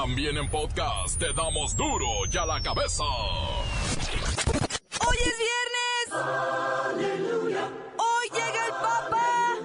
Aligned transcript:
También 0.00 0.38
en 0.38 0.48
podcast 0.48 1.18
te 1.18 1.32
damos 1.32 1.76
duro 1.76 2.06
y 2.32 2.38
a 2.38 2.46
la 2.46 2.62
cabeza. 2.62 3.02
¡Hoy 3.02 5.16
es 5.18 5.34
viernes! 5.48 6.12
¡Aleluya! 6.12 7.68
¡Hoy 7.96 8.30
llega 8.32 8.66
el 8.66 8.72
Papa! 8.74 9.56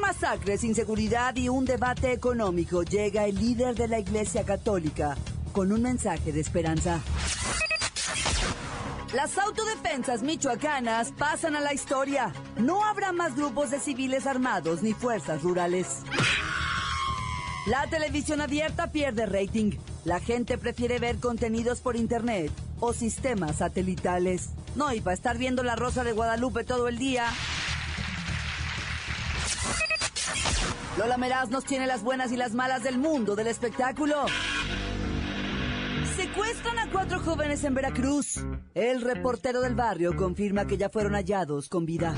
masacres, 0.00 0.64
inseguridad 0.64 1.36
y 1.36 1.48
un 1.48 1.64
debate 1.64 2.12
económico, 2.12 2.82
llega 2.82 3.26
el 3.26 3.36
líder 3.36 3.74
de 3.74 3.88
la 3.88 3.98
Iglesia 3.98 4.44
Católica 4.44 5.16
con 5.52 5.72
un 5.72 5.82
mensaje 5.82 6.32
de 6.32 6.40
esperanza. 6.40 7.00
Las 9.14 9.36
autodefensas 9.38 10.22
michoacanas 10.22 11.12
pasan 11.12 11.56
a 11.56 11.60
la 11.60 11.74
historia. 11.74 12.32
No 12.56 12.84
habrá 12.84 13.12
más 13.12 13.34
grupos 13.34 13.70
de 13.70 13.80
civiles 13.80 14.26
armados 14.26 14.82
ni 14.82 14.92
fuerzas 14.92 15.42
rurales. 15.42 16.02
La 17.66 17.86
televisión 17.88 18.40
abierta 18.40 18.92
pierde 18.92 19.26
rating. 19.26 19.72
La 20.04 20.20
gente 20.20 20.58
prefiere 20.58 20.98
ver 20.98 21.18
contenidos 21.18 21.80
por 21.80 21.96
internet 21.96 22.52
o 22.78 22.92
sistemas 22.92 23.56
satelitales. 23.56 24.50
No, 24.76 24.92
y 24.94 25.00
para 25.00 25.14
estar 25.14 25.36
viendo 25.36 25.62
la 25.62 25.76
Rosa 25.76 26.04
de 26.04 26.12
Guadalupe 26.12 26.64
todo 26.64 26.88
el 26.88 26.96
día. 26.96 27.26
Lola 30.98 31.16
Meraz 31.16 31.50
nos 31.50 31.64
tiene 31.64 31.86
las 31.86 32.02
buenas 32.02 32.32
y 32.32 32.36
las 32.36 32.52
malas 32.52 32.82
del 32.82 32.98
mundo 32.98 33.36
del 33.36 33.46
espectáculo. 33.46 34.26
Secuestran 36.16 36.78
a 36.78 36.90
cuatro 36.90 37.20
jóvenes 37.20 37.62
en 37.64 37.74
Veracruz. 37.74 38.44
El 38.74 39.00
reportero 39.00 39.60
del 39.60 39.74
barrio 39.74 40.16
confirma 40.16 40.66
que 40.66 40.76
ya 40.76 40.88
fueron 40.88 41.14
hallados 41.14 41.68
con 41.68 41.86
vida. 41.86 42.14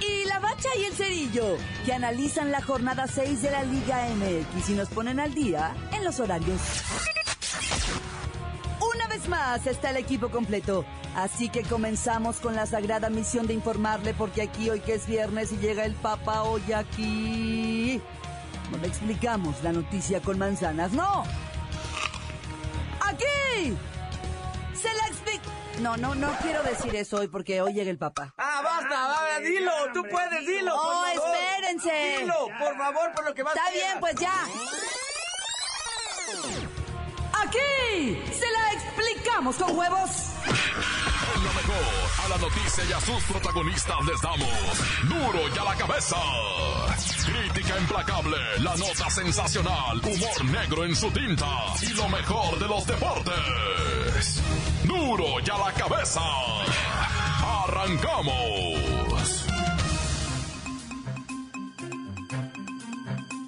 Y 0.00 0.26
la 0.26 0.38
bacha 0.38 0.68
y 0.78 0.84
el 0.84 0.92
cerillo, 0.92 1.56
que 1.84 1.92
analizan 1.92 2.52
la 2.52 2.62
jornada 2.62 3.06
6 3.06 3.42
de 3.42 3.50
la 3.50 3.62
Liga 3.64 4.06
MX 4.14 4.70
y 4.70 4.74
nos 4.74 4.88
ponen 4.88 5.20
al 5.20 5.34
día 5.34 5.74
en 5.92 6.04
los 6.04 6.20
horarios 6.20 6.60
más 9.28 9.66
está 9.66 9.90
el 9.90 9.96
equipo 9.96 10.30
completo. 10.30 10.84
Así 11.18 11.48
que 11.48 11.64
comenzamos 11.64 12.36
con 12.36 12.54
la 12.54 12.64
sagrada 12.64 13.10
misión 13.10 13.48
de 13.48 13.54
informarle 13.54 14.14
porque 14.14 14.40
aquí 14.40 14.70
hoy 14.70 14.78
que 14.78 14.94
es 14.94 15.08
viernes 15.08 15.50
y 15.50 15.56
llega 15.56 15.84
el 15.84 15.96
Papa 15.96 16.44
hoy 16.44 16.72
aquí. 16.72 18.00
No 18.70 18.78
le 18.78 18.86
explicamos 18.86 19.60
la 19.64 19.72
noticia 19.72 20.20
con 20.20 20.38
manzanas, 20.38 20.92
no. 20.92 21.24
Aquí. 23.00 23.76
Se 24.80 24.94
la 24.94 25.08
explica. 25.08 25.50
No, 25.80 25.96
no, 25.96 26.14
no 26.14 26.30
quiero 26.40 26.62
decir 26.62 26.94
eso 26.94 27.16
hoy 27.16 27.26
porque 27.26 27.62
hoy 27.62 27.72
llega 27.72 27.90
el 27.90 27.98
Papa. 27.98 28.32
Ah, 28.38 28.62
basta, 28.62 29.40
dilo, 29.40 29.72
tú 29.92 30.04
puedes, 30.08 30.46
dilo. 30.46 30.72
Oh, 30.72 31.04
espérense. 31.06 32.20
Dilo, 32.20 32.46
por 32.60 32.76
favor, 32.78 33.12
por 33.12 33.24
lo 33.24 33.34
que 33.34 33.42
más. 33.42 33.56
Está 33.56 33.70
bien, 33.72 33.98
pues 33.98 34.14
ya. 34.14 34.44
Aquí 37.42 38.22
se 38.32 38.52
la 38.52 38.72
explicamos 38.72 39.56
con 39.56 39.76
huevos. 39.76 40.10
A 42.24 42.28
la 42.28 42.38
noticia 42.38 42.84
y 42.84 42.92
a 42.92 43.00
sus 43.00 43.22
protagonistas 43.24 43.96
les 44.04 44.20
damos 44.20 44.48
duro 45.08 45.48
y 45.54 45.58
a 45.58 45.64
la 45.64 45.74
cabeza. 45.76 46.16
Crítica 47.24 47.78
implacable, 47.78 48.36
la 48.60 48.76
nota 48.76 49.10
sensacional, 49.10 49.98
humor 49.98 50.44
negro 50.44 50.84
en 50.84 50.96
su 50.96 51.10
tinta 51.10 51.46
y 51.82 51.94
lo 51.94 52.08
mejor 52.08 52.58
de 52.58 52.68
los 52.68 52.86
deportes. 52.86 54.42
Duro 54.84 55.40
y 55.44 55.50
a 55.50 55.58
la 55.58 55.72
cabeza. 55.72 56.20
Arrancamos. 57.64 59.46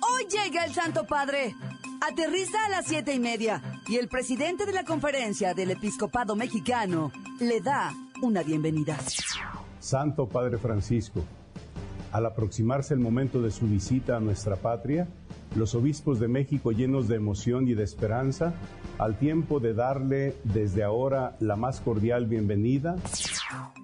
Hoy 0.01 0.27
llega 0.31 0.65
el 0.65 0.75
Santo 0.75 1.05
Padre. 1.05 1.55
Aterriza 2.03 2.65
a 2.65 2.69
las 2.71 2.87
siete 2.87 3.13
y 3.13 3.21
media 3.21 3.61
y 3.87 3.97
el 3.97 4.09
presidente 4.09 4.65
de 4.65 4.73
la 4.73 4.85
conferencia 4.85 5.53
del 5.53 5.73
episcopado 5.73 6.35
mexicano 6.35 7.13
le 7.41 7.61
da 7.61 7.93
una 8.23 8.43
bienvenida. 8.43 8.99
Santo 9.79 10.29
Padre 10.29 10.59
Francisco, 10.59 11.25
al 12.13 12.27
aproximarse 12.27 12.95
el 12.95 13.01
momento 13.01 13.41
de 13.41 13.51
su 13.51 13.67
visita 13.67 14.17
a 14.17 14.21
nuestra 14.21 14.57
patria, 14.57 15.09
los 15.57 15.75
obispos 15.75 16.21
de 16.21 16.29
México 16.29 16.73
llenos 16.73 17.09
de 17.09 17.17
emoción 17.17 17.67
y 17.69 17.75
de 17.75 17.85
esperanza, 17.85 18.55
al 18.99 19.19
tiempo 19.19 19.59
de 19.59 19.75
darle 19.75 20.37
desde 20.45 20.85
ahora 20.85 21.37
la 21.41 21.57
más 21.57 21.81
cordial 21.81 22.27
bienvenida. 22.27 22.97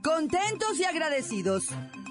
Contentos 0.02 0.78
y 0.78 0.84
agradecidos. 0.84 1.64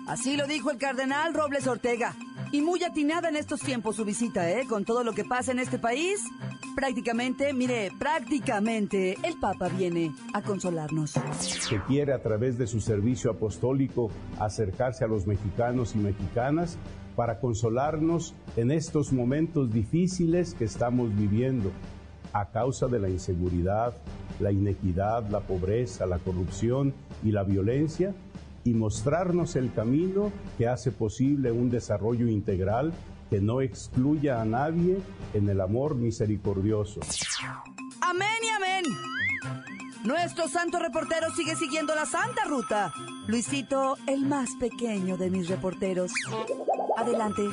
Así 0.08 0.36
lo 0.36 0.48
dijo 0.48 0.72
el 0.72 0.78
cardenal 0.78 1.34
Robles 1.34 1.68
Ortega. 1.68 2.16
Y 2.56 2.62
muy 2.62 2.82
atinada 2.86 3.28
en 3.28 3.36
estos 3.36 3.60
tiempos 3.60 3.98
su 3.98 4.06
visita, 4.06 4.50
¿eh? 4.50 4.66
Con 4.66 4.86
todo 4.86 5.04
lo 5.04 5.12
que 5.12 5.26
pasa 5.26 5.52
en 5.52 5.60
este 5.60 5.78
país, 5.78 6.24
prácticamente, 6.74 7.52
mire, 7.52 7.92
prácticamente 8.00 9.18
el 9.24 9.38
Papa 9.42 9.68
viene 9.68 10.16
a 10.34 10.42
consolarnos. 10.42 11.16
Que 11.70 11.82
quiere 11.82 12.14
a 12.14 12.22
través 12.22 12.58
de 12.58 12.66
su 12.66 12.80
servicio 12.80 13.30
apostólico 13.30 14.10
acercarse 14.40 15.04
a 15.04 15.08
los 15.10 15.28
mexicanos 15.28 15.96
y 15.96 15.98
mexicanas 15.98 16.78
para 17.18 17.42
consolarnos 17.42 18.34
en 18.56 18.72
estos 18.72 19.12
momentos 19.12 19.74
difíciles 19.74 20.54
que 20.54 20.64
estamos 20.64 21.14
viviendo 21.14 21.74
a 22.32 22.52
causa 22.52 22.88
de 22.88 23.02
la 23.02 23.10
inseguridad, 23.10 23.98
la 24.40 24.54
inequidad, 24.54 25.28
la 25.28 25.42
pobreza, 25.42 26.06
la 26.06 26.20
corrupción 26.20 26.94
y 27.22 27.32
la 27.32 27.44
violencia 27.44 28.16
y 28.66 28.74
mostrarnos 28.74 29.56
el 29.56 29.72
camino 29.72 30.34
que 30.58 30.68
hace 30.68 30.92
posible 30.92 31.52
un 31.52 31.70
desarrollo 31.70 32.28
integral 32.28 32.92
que 33.30 33.40
no 33.40 33.62
excluya 33.62 34.42
a 34.42 34.46
nadie 34.46 35.00
en 35.34 35.48
el 35.48 35.62
amor 35.62 35.96
misericordioso. 35.96 37.00
Amén 38.02 38.28
y 38.44 38.50
amén. 38.50 38.84
Nuestro 40.04 40.48
santo 40.48 40.80
reportero 40.80 41.30
sigue 41.36 41.56
siguiendo 41.56 41.94
la 41.96 42.06
santa 42.06 42.44
ruta. 42.46 42.92
Luisito, 43.28 43.98
el 44.08 44.26
más 44.26 44.50
pequeño 44.60 45.16
de 45.18 45.30
mis 45.30 45.48
reporteros. 45.48 46.12
Adelante. 46.98 47.44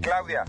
Claudia, 0.00 0.44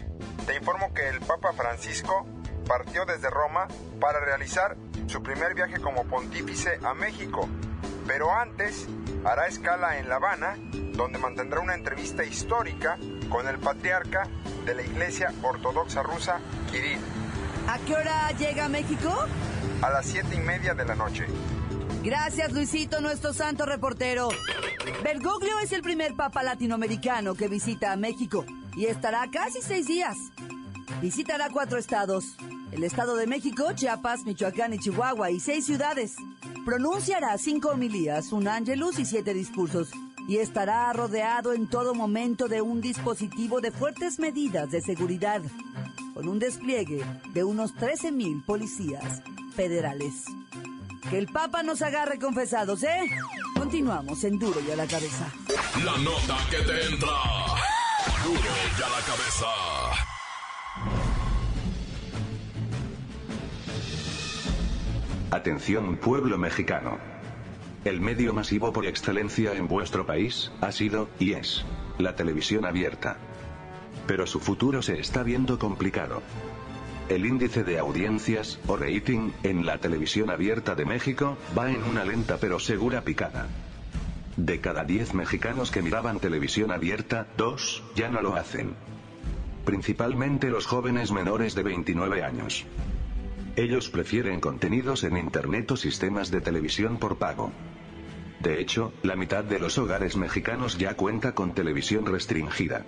te 0.45 0.55
informo 0.55 0.93
que 0.93 1.09
el 1.09 1.19
Papa 1.19 1.51
Francisco 1.53 2.25
partió 2.67 3.05
desde 3.05 3.29
Roma 3.29 3.67
para 3.99 4.23
realizar 4.23 4.77
su 5.07 5.21
primer 5.21 5.55
viaje 5.55 5.81
como 5.81 6.05
pontífice 6.05 6.79
a 6.83 6.93
México, 6.93 7.49
pero 8.09 8.33
antes 8.33 8.87
hará 9.23 9.45
escala 9.45 9.99
en 9.99 10.09
La 10.09 10.15
Habana, 10.15 10.57
donde 10.93 11.19
mantendrá 11.19 11.59
una 11.59 11.75
entrevista 11.75 12.23
histórica 12.23 12.97
con 13.29 13.47
el 13.47 13.59
patriarca 13.59 14.27
de 14.65 14.73
la 14.73 14.81
Iglesia 14.81 15.31
Ortodoxa 15.43 16.01
Rusa, 16.01 16.39
Kirill. 16.71 16.97
¿A 17.67 17.77
qué 17.77 17.93
hora 17.93 18.31
llega 18.31 18.65
a 18.65 18.67
México? 18.67 19.13
A 19.83 19.91
las 19.91 20.07
siete 20.07 20.35
y 20.35 20.39
media 20.39 20.73
de 20.73 20.85
la 20.85 20.95
noche. 20.95 21.27
Gracias, 22.03 22.51
Luisito, 22.51 22.99
nuestro 22.99 23.31
santo 23.31 23.67
reportero. 23.67 24.29
Bergoglio 25.03 25.59
es 25.59 25.71
el 25.71 25.83
primer 25.83 26.15
papa 26.15 26.41
latinoamericano 26.41 27.35
que 27.35 27.47
visita 27.47 27.91
a 27.91 27.95
México 27.95 28.43
y 28.75 28.87
estará 28.87 29.29
casi 29.31 29.61
seis 29.61 29.85
días. 29.85 30.17
Visitará 30.99 31.49
cuatro 31.51 31.77
estados, 31.77 32.25
el 32.71 32.83
Estado 32.83 33.15
de 33.15 33.27
México, 33.27 33.71
Chiapas, 33.75 34.25
Michoacán 34.25 34.73
y 34.73 34.79
Chihuahua 34.79 35.29
y 35.29 35.39
seis 35.39 35.67
ciudades. 35.67 36.15
Pronunciará 36.65 37.37
cinco 37.37 37.69
homilías, 37.69 38.31
un 38.31 38.47
ángelus 38.47 38.99
y 38.99 39.05
siete 39.05 39.33
discursos. 39.33 39.89
Y 40.27 40.37
estará 40.37 40.91
rodeado 40.93 41.53
en 41.53 41.67
todo 41.67 41.95
momento 41.95 42.47
de 42.47 42.61
un 42.61 42.81
dispositivo 42.81 43.61
de 43.61 43.71
fuertes 43.71 44.19
medidas 44.19 44.69
de 44.69 44.81
seguridad, 44.81 45.41
con 46.13 46.27
un 46.27 46.37
despliegue 46.37 47.03
de 47.33 47.43
unos 47.43 47.73
13.000 47.75 48.45
policías 48.45 49.23
federales. 49.55 50.25
Que 51.09 51.17
el 51.17 51.27
Papa 51.27 51.63
nos 51.63 51.81
agarre 51.81 52.19
confesados, 52.19 52.83
¿eh? 52.83 53.09
Continuamos 53.57 54.23
en 54.23 54.37
Duro 54.37 54.59
y 54.67 54.69
a 54.69 54.75
la 54.75 54.85
cabeza. 54.85 55.33
La 55.83 55.97
nota 55.97 56.37
que 56.51 56.57
te 56.57 56.85
entra. 56.85 57.09
Duro 58.23 58.39
y 58.39 58.81
a 58.81 58.89
la 58.89 59.05
cabeza. 59.05 60.08
Atención 65.31 65.97
pueblo 65.97 66.39
mexicano. 66.39 66.97
El 67.85 68.01
medio 68.01 68.33
masivo 68.33 68.73
por 68.73 68.87
excelencia 68.87 69.53
en 69.53 69.67
vuestro 69.67 70.07
país 70.07 70.51
ha 70.59 70.71
sido, 70.71 71.07
y 71.19 71.33
es, 71.33 71.63
la 71.99 72.15
televisión 72.15 72.65
abierta. 72.65 73.17
Pero 74.07 74.25
su 74.25 74.39
futuro 74.39 74.81
se 74.81 74.99
está 74.99 75.21
viendo 75.21 75.59
complicado. 75.59 76.23
El 77.09 77.27
índice 77.27 77.63
de 77.63 77.77
audiencias, 77.77 78.59
o 78.65 78.75
rating, 78.75 79.29
en 79.43 79.67
la 79.67 79.77
televisión 79.77 80.31
abierta 80.31 80.73
de 80.73 80.85
México, 80.85 81.37
va 81.55 81.69
en 81.69 81.83
una 81.83 82.05
lenta 82.05 82.37
pero 82.37 82.59
segura 82.59 83.01
picada. 83.01 83.47
De 84.35 84.59
cada 84.61 84.83
10 84.83 85.13
mexicanos 85.13 85.69
que 85.69 85.83
miraban 85.83 86.19
televisión 86.19 86.71
abierta, 86.71 87.27
dos, 87.37 87.83
ya 87.95 88.09
no 88.09 88.21
lo 88.21 88.35
hacen. 88.35 88.73
principalmente 89.63 90.49
los 90.49 90.65
jóvenes 90.65 91.11
menores 91.11 91.53
de 91.53 91.61
29 91.61 92.23
años. 92.23 92.65
Ellos 93.55 93.89
prefieren 93.89 94.39
contenidos 94.39 95.03
en 95.03 95.17
Internet 95.17 95.71
o 95.71 95.77
sistemas 95.77 96.31
de 96.31 96.41
televisión 96.41 96.97
por 96.97 97.17
pago. 97.17 97.51
De 98.39 98.61
hecho, 98.61 98.93
la 99.03 99.15
mitad 99.15 99.43
de 99.43 99.59
los 99.59 99.77
hogares 99.77 100.15
mexicanos 100.15 100.77
ya 100.77 100.95
cuenta 100.95 101.33
con 101.33 101.53
televisión 101.53 102.05
restringida. 102.05 102.85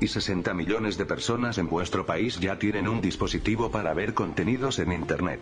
Y 0.00 0.08
60 0.08 0.52
millones 0.54 0.98
de 0.98 1.06
personas 1.06 1.58
en 1.58 1.68
vuestro 1.68 2.06
país 2.06 2.38
ya 2.38 2.58
tienen 2.58 2.86
un 2.86 3.00
dispositivo 3.00 3.70
para 3.70 3.94
ver 3.94 4.14
contenidos 4.14 4.78
en 4.78 4.92
Internet. 4.92 5.40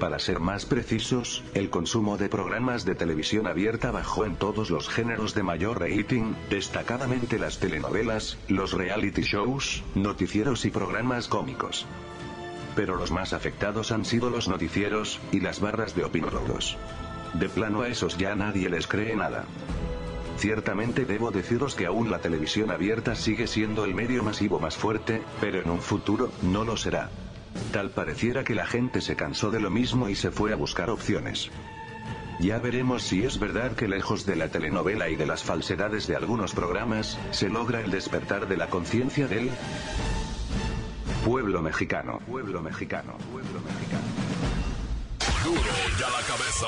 Para 0.00 0.18
ser 0.18 0.40
más 0.40 0.66
precisos, 0.66 1.44
el 1.54 1.70
consumo 1.70 2.16
de 2.16 2.28
programas 2.28 2.84
de 2.84 2.96
televisión 2.96 3.46
abierta 3.46 3.92
bajó 3.92 4.24
en 4.24 4.36
todos 4.36 4.70
los 4.70 4.88
géneros 4.88 5.34
de 5.34 5.44
mayor 5.44 5.80
rating, 5.80 6.34
destacadamente 6.50 7.38
las 7.38 7.60
telenovelas, 7.60 8.36
los 8.48 8.72
reality 8.72 9.22
shows, 9.22 9.84
noticieros 9.94 10.64
y 10.64 10.70
programas 10.70 11.28
cómicos. 11.28 11.86
Pero 12.74 12.96
los 12.96 13.10
más 13.10 13.32
afectados 13.32 13.92
han 13.92 14.04
sido 14.04 14.30
los 14.30 14.48
noticieros, 14.48 15.20
y 15.32 15.40
las 15.40 15.60
barras 15.60 15.94
de 15.94 16.04
opinólogos. 16.04 16.76
De 17.34 17.48
plano 17.48 17.82
a 17.82 17.88
esos 17.88 18.16
ya 18.16 18.34
nadie 18.34 18.68
les 18.68 18.86
cree 18.86 19.16
nada. 19.16 19.44
Ciertamente 20.36 21.04
debo 21.04 21.30
deciros 21.30 21.74
que 21.74 21.86
aún 21.86 22.10
la 22.10 22.18
televisión 22.18 22.70
abierta 22.70 23.14
sigue 23.14 23.46
siendo 23.46 23.84
el 23.84 23.94
medio 23.94 24.22
masivo 24.22 24.58
más 24.58 24.76
fuerte, 24.76 25.22
pero 25.40 25.60
en 25.60 25.70
un 25.70 25.80
futuro, 25.80 26.30
no 26.42 26.64
lo 26.64 26.76
será. 26.76 27.10
Tal 27.72 27.90
pareciera 27.90 28.44
que 28.44 28.54
la 28.54 28.66
gente 28.66 29.00
se 29.00 29.16
cansó 29.16 29.50
de 29.50 29.60
lo 29.60 29.70
mismo 29.70 30.08
y 30.08 30.16
se 30.16 30.30
fue 30.30 30.52
a 30.52 30.56
buscar 30.56 30.90
opciones. 30.90 31.50
Ya 32.40 32.58
veremos 32.58 33.04
si 33.04 33.24
es 33.24 33.38
verdad 33.38 33.72
que 33.72 33.86
lejos 33.86 34.26
de 34.26 34.34
la 34.34 34.48
telenovela 34.48 35.08
y 35.08 35.14
de 35.16 35.26
las 35.26 35.44
falsedades 35.44 36.08
de 36.08 36.16
algunos 36.16 36.52
programas, 36.52 37.16
se 37.30 37.48
logra 37.48 37.80
el 37.80 37.92
despertar 37.92 38.48
de 38.48 38.56
la 38.56 38.68
conciencia 38.68 39.28
del 39.28 39.50
pueblo 41.24 41.62
mexicano. 41.62 42.18
Pueblo 42.26 42.60
mexicano. 42.62 43.16
Pueblo 43.32 43.60
mexicano. 43.60 44.04
Duro 45.42 45.60
ya 45.98 46.10
la 46.10 46.22
cabeza. 46.26 46.66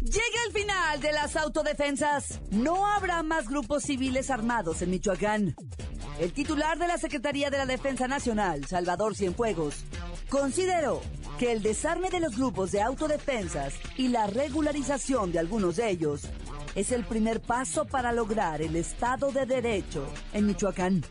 Llega 0.00 0.44
el 0.46 0.52
final 0.52 1.00
de 1.00 1.12
las 1.12 1.36
autodefensas. 1.36 2.40
No 2.50 2.86
habrá 2.86 3.22
más 3.22 3.48
grupos 3.48 3.82
civiles 3.82 4.30
armados 4.30 4.80
en 4.80 4.90
Michoacán. 4.90 5.54
El 6.18 6.32
titular 6.32 6.78
de 6.78 6.88
la 6.88 6.96
Secretaría 6.96 7.50
de 7.50 7.58
la 7.58 7.66
Defensa 7.66 8.08
Nacional, 8.08 8.64
Salvador 8.66 9.14
Cienfuegos, 9.14 9.84
consideró 10.28 11.02
que 11.38 11.52
el 11.52 11.62
desarme 11.62 12.10
de 12.10 12.20
los 12.20 12.36
grupos 12.36 12.72
de 12.72 12.82
autodefensas 12.82 13.74
y 13.96 14.08
la 14.08 14.26
regularización 14.26 15.32
de 15.32 15.38
algunos 15.38 15.76
de 15.76 15.90
ellos 15.90 16.22
es 16.74 16.92
el 16.92 17.04
primer 17.04 17.40
paso 17.40 17.86
para 17.86 18.12
lograr 18.12 18.62
el 18.62 18.76
Estado 18.76 19.32
de 19.32 19.44
Derecho 19.44 20.06
en 20.32 20.46
Michoacán. 20.46 21.04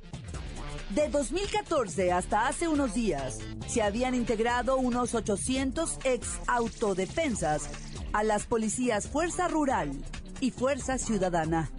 De 0.90 1.08
2014 1.08 2.12
hasta 2.12 2.48
hace 2.48 2.68
unos 2.68 2.96
días, 2.96 3.38
se 3.68 3.84
habían 3.84 4.16
integrado 4.16 4.78
unos 4.78 5.14
800 5.14 6.00
ex 6.04 6.40
autodefensas 6.48 7.70
a 8.12 8.24
las 8.24 8.48
policías 8.48 9.08
Fuerza 9.08 9.48
Rural 9.48 9.92
y 10.40 10.50
Fuerza 10.50 10.98
Ciudadana. 10.98 11.70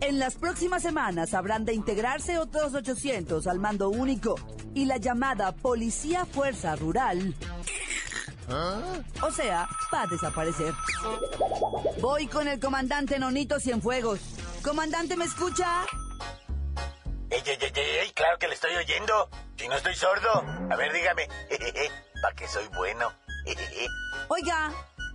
En 0.00 0.18
las 0.18 0.36
próximas 0.36 0.82
semanas 0.82 1.34
habrán 1.34 1.66
de 1.66 1.74
integrarse 1.74 2.38
otros 2.38 2.74
800 2.74 3.46
al 3.46 3.58
mando 3.58 3.90
único 3.90 4.36
y 4.72 4.86
la 4.86 4.96
llamada 4.96 5.52
Policía 5.52 6.24
Fuerza 6.24 6.74
Rural. 6.74 7.34
O 9.22 9.30
sea, 9.30 9.68
va 9.92 10.02
a 10.02 10.06
desaparecer. 10.06 10.72
Voy 12.00 12.28
con 12.28 12.48
el 12.48 12.60
comandante 12.60 13.18
Nonito 13.18 13.60
Cienfuegos. 13.60 14.20
Comandante, 14.62 15.16
¿me 15.16 15.26
escucha? 15.26 15.84
Ey, 17.28 17.42
ey, 17.44 17.58
ey, 17.60 17.72
ey, 17.74 17.96
ey, 18.02 18.12
claro 18.12 18.38
que 18.38 18.46
le 18.46 18.54
estoy 18.54 18.74
oyendo. 18.76 19.28
Si 19.56 19.66
no 19.66 19.74
estoy 19.74 19.94
sordo. 19.96 20.44
A 20.70 20.76
ver, 20.76 20.92
dígame. 20.92 21.28
¿Para 22.22 22.34
qué 22.36 22.46
soy 22.46 22.68
bueno? 22.68 23.12
Oiga, 24.28 24.72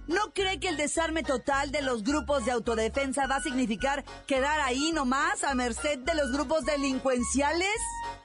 ¿no 0.08 0.34
cree 0.34 0.60
que 0.60 0.68
el 0.68 0.78
desarme 0.78 1.24
total 1.24 1.72
de 1.72 1.82
los 1.82 2.04
grupos 2.04 2.46
de 2.46 2.52
autodefensa 2.52 3.28
va 3.28 3.38
a 3.38 3.42
significar 3.42 4.04
quedar 4.28 4.60
ahí 4.60 4.92
nomás 4.92 5.44
a 5.44 5.54
merced 5.56 6.00
de 6.00 6.16
los 6.16 6.32
grupos 6.34 6.66
delincuenciales? 6.66 7.78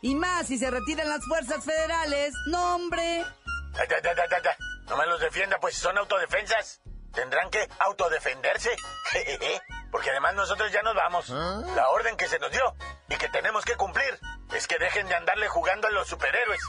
Y 0.03 0.17
más 0.17 0.49
si 0.49 0.59
se 0.59 0.71
retiran 0.71 1.09
las 1.09 1.25
fuerzas 1.25 1.65
federales. 1.65 2.35
No, 2.49 2.75
hombre. 2.75 3.25
Da, 3.73 3.87
da, 3.87 4.15
da. 4.15 4.57
No 4.89 4.97
me 4.97 5.07
los 5.07 5.21
defienda, 5.21 5.59
pues 5.61 5.77
son 5.77 5.97
autodefensas. 5.99 6.81
Tendrán 7.17 7.51
que 7.51 7.67
autodefenderse. 7.79 8.77
Porque 9.91 10.11
además 10.11 10.35
nosotros 10.35 10.71
ya 10.71 10.83
nos 10.83 10.95
vamos. 10.95 11.31
La 11.31 11.89
orden 11.89 12.17
que 12.17 12.29
se 12.29 12.39
nos 12.39 12.53
dio 12.53 12.77
y 13.09 13.17
que 13.17 13.29
tenemos 13.31 13.65
que 13.65 13.75
cumplir 13.75 14.21
es 14.55 14.67
que 14.69 14.79
dejen 14.79 15.09
de 15.09 15.15
andarle 15.15 15.49
jugando 15.49 15.89
a 15.89 15.91
los 15.91 16.07
superhéroes 16.07 16.61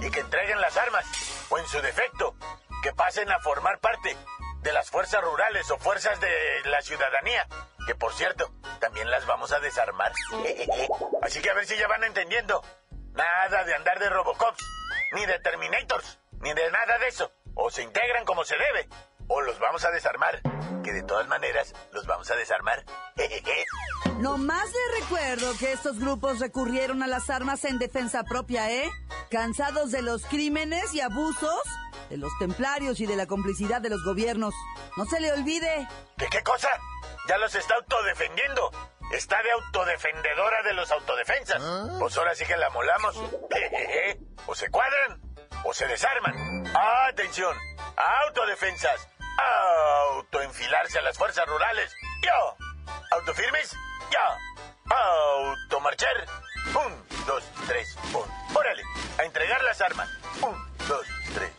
y 0.00 0.10
que 0.10 0.20
entreguen 0.20 0.60
las 0.60 0.76
armas. 0.76 1.04
O 1.50 1.58
en 1.58 1.66
su 1.66 1.82
defecto, 1.82 2.36
que 2.82 2.92
pasen 2.92 3.30
a 3.32 3.40
formar 3.40 3.80
parte 3.80 4.16
de 4.60 4.72
las 4.72 4.88
fuerzas 4.88 5.20
rurales 5.22 5.68
o 5.72 5.78
fuerzas 5.78 6.20
de 6.20 6.30
la 6.66 6.80
ciudadanía. 6.80 7.46
Que 7.84 7.96
por 7.96 8.12
cierto, 8.14 8.52
también 8.78 9.10
las 9.10 9.26
vamos 9.26 9.50
a 9.50 9.58
desarmar. 9.58 10.12
Así 11.22 11.42
que 11.42 11.50
a 11.50 11.54
ver 11.54 11.66
si 11.66 11.76
ya 11.76 11.88
van 11.88 12.04
entendiendo. 12.04 12.62
Nada 13.14 13.64
de 13.64 13.74
andar 13.74 13.98
de 13.98 14.10
Robocops, 14.10 14.64
ni 15.14 15.26
de 15.26 15.40
Terminators, 15.40 16.20
ni 16.40 16.52
de 16.52 16.70
nada 16.70 16.98
de 16.98 17.08
eso. 17.08 17.32
O 17.56 17.68
se 17.68 17.82
integran 17.82 18.24
como 18.24 18.44
se 18.44 18.56
debe, 18.56 18.88
o 19.28 19.40
los 19.40 19.58
vamos 19.58 19.84
a 19.84 19.90
desarmar. 19.90 20.40
Que 20.82 20.92
de 20.92 21.02
todas 21.02 21.28
maneras, 21.28 21.74
los 21.92 22.06
vamos 22.06 22.30
a 22.30 22.36
desarmar. 22.36 22.84
No 24.18 24.36
más 24.36 24.64
les 24.66 25.00
recuerdo 25.02 25.56
que 25.58 25.70
estos 25.70 26.00
grupos 26.00 26.40
recurrieron 26.40 27.04
a 27.04 27.06
las 27.06 27.30
armas 27.30 27.64
en 27.64 27.78
defensa 27.78 28.24
propia, 28.24 28.68
¿eh? 28.68 28.90
Cansados 29.30 29.92
de 29.92 30.02
los 30.02 30.24
crímenes 30.24 30.92
y 30.92 31.00
abusos 31.00 31.62
de 32.10 32.16
los 32.16 32.32
templarios 32.40 32.98
y 32.98 33.06
de 33.06 33.14
la 33.14 33.26
complicidad 33.26 33.80
de 33.80 33.90
los 33.90 34.02
gobiernos. 34.04 34.54
No 34.96 35.04
se 35.04 35.20
le 35.20 35.32
olvide. 35.32 35.86
¿Qué 36.16 36.26
qué 36.26 36.42
cosa? 36.42 36.68
Ya 37.28 37.38
los 37.38 37.54
está 37.54 37.76
autodefendiendo. 37.76 38.72
Está 39.12 39.40
de 39.42 39.52
autodefendedora 39.52 40.62
de 40.64 40.72
los 40.74 40.90
autodefensas. 40.90 41.62
Pues 42.00 42.16
ahora 42.18 42.34
sí 42.34 42.44
que 42.44 42.56
la 42.56 42.70
molamos. 42.70 43.16
O 44.46 44.54
se 44.54 44.70
cuadran 44.70 45.20
o 45.64 45.74
se 45.74 45.86
desarman. 45.86 46.66
¡Atención! 47.08 47.54
Autodefensas. 48.26 49.08
Autoenfilarse 49.38 50.98
a 50.98 51.02
las 51.02 51.16
fuerzas 51.16 51.46
rurales. 51.46 51.94
Yo. 52.22 52.56
Autofirmes. 53.12 53.76
Ya. 54.10 54.38
Automarchar. 54.90 56.26
Un, 56.74 57.26
dos, 57.26 57.44
tres, 57.66 57.96
un. 58.12 58.56
Órale. 58.56 58.82
A 59.18 59.24
entregar 59.24 59.62
las 59.64 59.80
armas. 59.80 60.08
Un, 60.42 60.86
dos, 60.86 61.06
tres. 61.34 61.50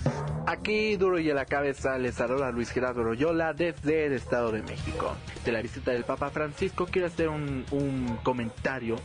Aquí 0.45 0.97
duro 0.97 1.19
y 1.19 1.29
a 1.29 1.33
la 1.33 1.45
cabeza 1.45 1.97
les 1.97 2.15
saluda 2.15 2.51
Luis 2.51 2.69
Gerardo 2.69 3.03
Royola 3.03 3.53
desde 3.53 4.05
el 4.05 4.13
Estado 4.13 4.51
de 4.51 4.61
México. 4.61 5.15
De 5.45 5.51
la 5.51 5.61
visita 5.61 5.91
del 5.91 6.03
Papa 6.03 6.29
Francisco 6.29 6.85
quiero 6.85 7.07
hacer 7.07 7.29
un, 7.29 7.65
un 7.71 8.19
comentario. 8.23 8.95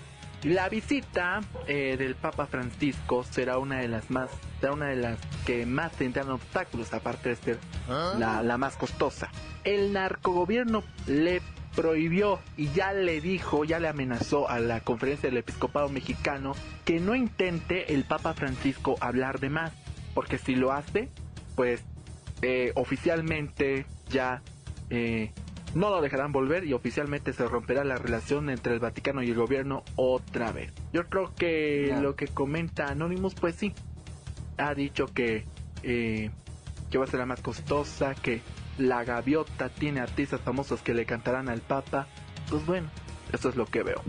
La 0.42 0.68
visita 0.68 1.40
eh, 1.66 1.96
del 1.99 2.14
Papa 2.14 2.46
Francisco 2.46 3.25
será 3.25 3.58
una 3.58 3.80
de 3.80 3.88
las 3.88 4.11
más, 4.11 4.30
será 4.61 4.75
una 4.75 4.88
de 4.88 4.96
las 4.96 5.18
que 5.44 5.66
más 5.66 5.92
tendrán 5.92 6.30
obstáculos, 6.30 6.92
aparte 6.92 7.30
de 7.30 7.37
ser 7.37 7.58
la, 7.88 8.42
la 8.42 8.58
más 8.58 8.76
costosa. 8.76 9.30
El 9.64 9.92
narcogobierno 9.92 10.85
le 11.06 11.40
prohibió 11.76 12.40
y 12.56 12.68
ya 12.71 12.92
le 12.92 13.21
dijo, 13.21 13.64
ya 13.64 13.78
le 13.78 13.88
amenazó 13.88 14.49
a 14.49 14.59
la 14.59 14.80
conferencia 14.80 15.28
del 15.28 15.38
episcopado 15.38 15.88
mexicano 15.90 16.54
que 16.85 16.99
no 16.99 17.14
intente 17.14 17.95
el 17.95 18.04
Papa 18.04 18.33
Francisco 18.35 18.97
hablar 19.00 19.38
de 19.38 19.50
más, 19.50 19.73
porque 20.14 20.38
si 20.38 20.56
lo 20.56 20.73
hace, 20.73 21.11
pues 21.54 21.85
eh, 22.42 22.73
oficialmente 22.75 23.87
ya 24.09 24.42
eh, 24.90 25.30
no 25.75 25.90
lo 25.90 26.00
dejarán 26.00 26.33
volver 26.33 26.64
y 26.64 26.73
oficialmente 26.73 27.35
se 27.35 27.47
romperá 27.47 27.85
la 27.85 27.97
relación 27.97 28.49
entre 28.49 28.73
el 28.73 28.80
Vaticano 28.80 29.23
y 29.23 29.30
el 29.30 29.37
gobierno 29.37 29.85
otra 29.97 30.52
vez. 30.52 30.73
Yo 30.92 31.06
creo 31.09 31.35
que 31.35 31.95
lo 32.00 32.16
que 32.16 32.28
comenta 32.28 32.87
Anonymous, 32.87 33.35
pues 33.35 33.56
sí, 33.56 33.75
ha 34.56 34.75
dicho 34.75 35.06
que, 35.06 35.45
eh, 35.83 36.30
que 36.90 36.99
va 36.99 37.04
a 37.04 37.09
ser 37.09 37.21
la 37.21 37.26
más 37.26 37.42
costosa, 37.42 38.14
que 38.14 38.40
la 38.78 39.04
gaviota 39.04 39.68
tiene 39.68 40.00
artistas 40.00 40.40
famosos 40.40 40.83
que 40.83 40.95
le 40.95 41.06
cantarán 41.06 41.49
al 41.49 41.61
Papa. 41.61 42.06
Pues 42.50 42.64
bueno, 42.66 42.88
eso 43.33 43.49
es 43.49 43.56
lo 43.56 43.66
que 43.66 43.83
veo. 43.83 44.02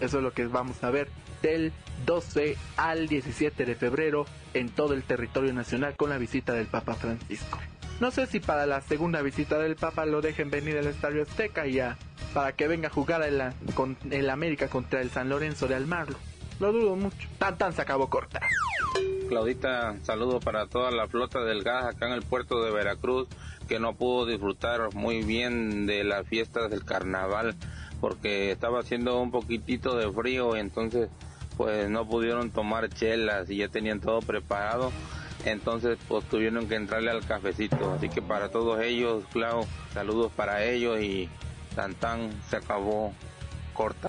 Eso 0.00 0.18
es 0.18 0.22
lo 0.22 0.32
que 0.32 0.46
vamos 0.46 0.82
a 0.84 0.90
ver 0.90 1.08
del 1.42 1.72
12 2.04 2.56
al 2.76 3.08
17 3.08 3.64
de 3.64 3.74
febrero 3.74 4.26
en 4.54 4.68
todo 4.68 4.94
el 4.94 5.02
territorio 5.02 5.52
nacional 5.52 5.96
con 5.96 6.10
la 6.10 6.18
visita 6.18 6.52
del 6.52 6.66
Papa 6.66 6.94
Francisco. 6.94 7.58
No 8.00 8.10
sé 8.10 8.26
si 8.26 8.40
para 8.40 8.66
la 8.66 8.82
segunda 8.82 9.22
visita 9.22 9.58
del 9.58 9.76
Papa 9.76 10.04
lo 10.04 10.20
dejen 10.20 10.50
venir 10.50 10.76
al 10.76 10.86
Estadio 10.86 11.22
Azteca 11.22 11.66
ya 11.66 11.96
para 12.34 12.52
que 12.52 12.68
venga 12.68 12.88
a 12.88 12.90
jugar 12.90 13.22
en 13.22 13.38
la, 13.38 13.54
con 13.74 13.96
el 14.10 14.28
América 14.28 14.68
contra 14.68 15.00
el 15.00 15.10
San 15.10 15.30
Lorenzo 15.30 15.66
de 15.66 15.76
Almagro. 15.76 16.16
Lo 16.60 16.72
dudo 16.72 16.96
mucho. 16.96 17.28
Tan 17.38 17.56
tan 17.56 17.72
se 17.72 17.82
acabó 17.82 18.10
corta. 18.10 18.40
Claudita, 19.28 19.96
saludo 20.02 20.40
para 20.40 20.66
toda 20.66 20.90
la 20.90 21.08
flota 21.08 21.40
del 21.40 21.62
gas 21.62 21.86
acá 21.86 22.06
en 22.06 22.12
el 22.12 22.22
puerto 22.22 22.62
de 22.62 22.70
Veracruz 22.70 23.28
que 23.66 23.78
no 23.80 23.94
pudo 23.94 24.26
disfrutar 24.26 24.94
muy 24.94 25.22
bien 25.22 25.86
de 25.86 26.04
las 26.04 26.26
fiestas 26.26 26.70
del 26.70 26.84
carnaval 26.84 27.54
porque 28.00 28.50
estaba 28.50 28.80
haciendo 28.80 29.20
un 29.20 29.30
poquitito 29.30 29.96
de 29.96 30.10
frío 30.12 30.56
entonces 30.56 31.08
pues 31.56 31.88
no 31.88 32.06
pudieron 32.06 32.50
tomar 32.50 32.88
chelas 32.90 33.48
y 33.50 33.56
ya 33.56 33.68
tenían 33.68 34.00
todo 34.00 34.20
preparado 34.20 34.92
entonces 35.46 35.98
pues 36.08 36.24
tuvieron 36.24 36.68
que 36.68 36.74
entrarle 36.74 37.10
al 37.10 37.24
cafecito. 37.24 37.92
Así 37.92 38.08
que 38.08 38.20
para 38.20 38.50
todos 38.50 38.80
ellos, 38.80 39.24
Clau, 39.32 39.64
saludos 39.94 40.32
para 40.34 40.64
ellos 40.64 41.00
y 41.00 41.28
tan 41.74 41.94
tan 41.94 42.30
se 42.48 42.56
acabó 42.56 43.12
corta. 43.72 44.08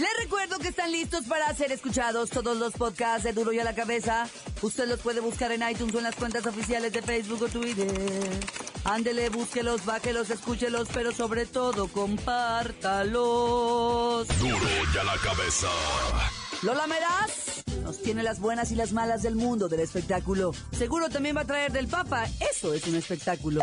Les 0.00 0.08
recuerdo 0.18 0.58
que 0.58 0.68
están 0.68 0.90
listos 0.92 1.26
para 1.26 1.54
ser 1.54 1.72
escuchados 1.72 2.30
todos 2.30 2.56
los 2.56 2.72
podcasts 2.72 3.22
de 3.22 3.34
Duro 3.34 3.52
y 3.52 3.58
a 3.58 3.64
la 3.64 3.74
Cabeza. 3.74 4.26
Usted 4.62 4.88
los 4.88 5.00
puede 5.00 5.20
buscar 5.20 5.52
en 5.52 5.62
iTunes 5.68 5.94
o 5.94 5.98
en 5.98 6.04
las 6.04 6.14
cuentas 6.14 6.46
oficiales 6.46 6.90
de 6.94 7.02
Facebook 7.02 7.42
o 7.42 7.48
Twitter. 7.48 7.92
Ándele, 8.84 9.28
búsquelos, 9.28 9.84
bájelos, 9.84 10.30
escúchelos, 10.30 10.88
pero 10.94 11.12
sobre 11.12 11.44
todo 11.44 11.86
compártalos. 11.88 13.12
Duro 14.38 14.68
y 14.94 14.96
a 14.96 15.04
la 15.04 15.18
Cabeza. 15.18 15.68
Lola 16.62 16.86
Meraz 16.86 17.62
nos 17.82 18.00
tiene 18.00 18.22
las 18.22 18.40
buenas 18.40 18.72
y 18.72 18.76
las 18.76 18.92
malas 18.92 19.20
del 19.20 19.36
mundo 19.36 19.68
del 19.68 19.80
espectáculo. 19.80 20.52
Seguro 20.72 21.10
también 21.10 21.36
va 21.36 21.42
a 21.42 21.46
traer 21.46 21.72
del 21.72 21.88
Papa. 21.88 22.26
Eso 22.50 22.72
es 22.72 22.86
un 22.86 22.96
espectáculo. 22.96 23.60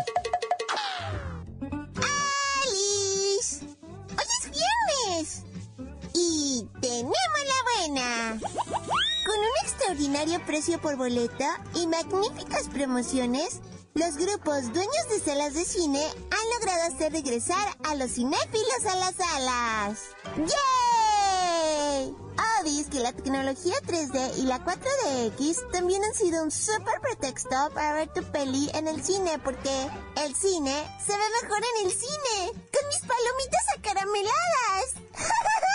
Extraordinario 10.18 10.46
precio 10.46 10.80
por 10.80 10.96
boleta 10.96 11.60
y 11.74 11.86
magníficas 11.86 12.68
promociones, 12.68 13.60
los 13.94 14.16
grupos 14.16 14.72
dueños 14.72 15.08
de 15.10 15.20
salas 15.20 15.54
de 15.54 15.64
cine 15.64 16.02
han 16.02 16.58
logrado 16.58 16.92
hacer 16.92 17.12
regresar 17.12 17.76
a 17.84 17.94
los 17.94 18.12
cinéfilos 18.12 18.86
a 18.90 18.96
las 18.96 19.14
salas. 19.14 19.98
¡Yay! 20.36 22.16
Obis 22.60 22.88
que 22.88 22.98
la 22.98 23.12
tecnología 23.12 23.74
3D 23.86 24.38
y 24.38 24.42
la 24.42 24.64
4DX 24.64 25.70
también 25.70 26.02
han 26.02 26.14
sido 26.14 26.42
un 26.42 26.50
super 26.50 27.00
pretexto 27.00 27.70
para 27.72 27.92
ver 27.92 28.12
tu 28.12 28.24
peli 28.32 28.70
en 28.74 28.88
el 28.88 29.02
cine, 29.02 29.38
porque 29.38 29.70
el 30.24 30.34
cine 30.34 30.74
se 31.04 31.12
ve 31.12 31.24
mejor 31.42 31.58
en 31.58 31.86
el 31.86 31.92
cine, 31.92 32.52
con 32.52 32.88
mis 32.88 33.00
palomitas 33.00 33.64
acarameladas. 33.76 34.94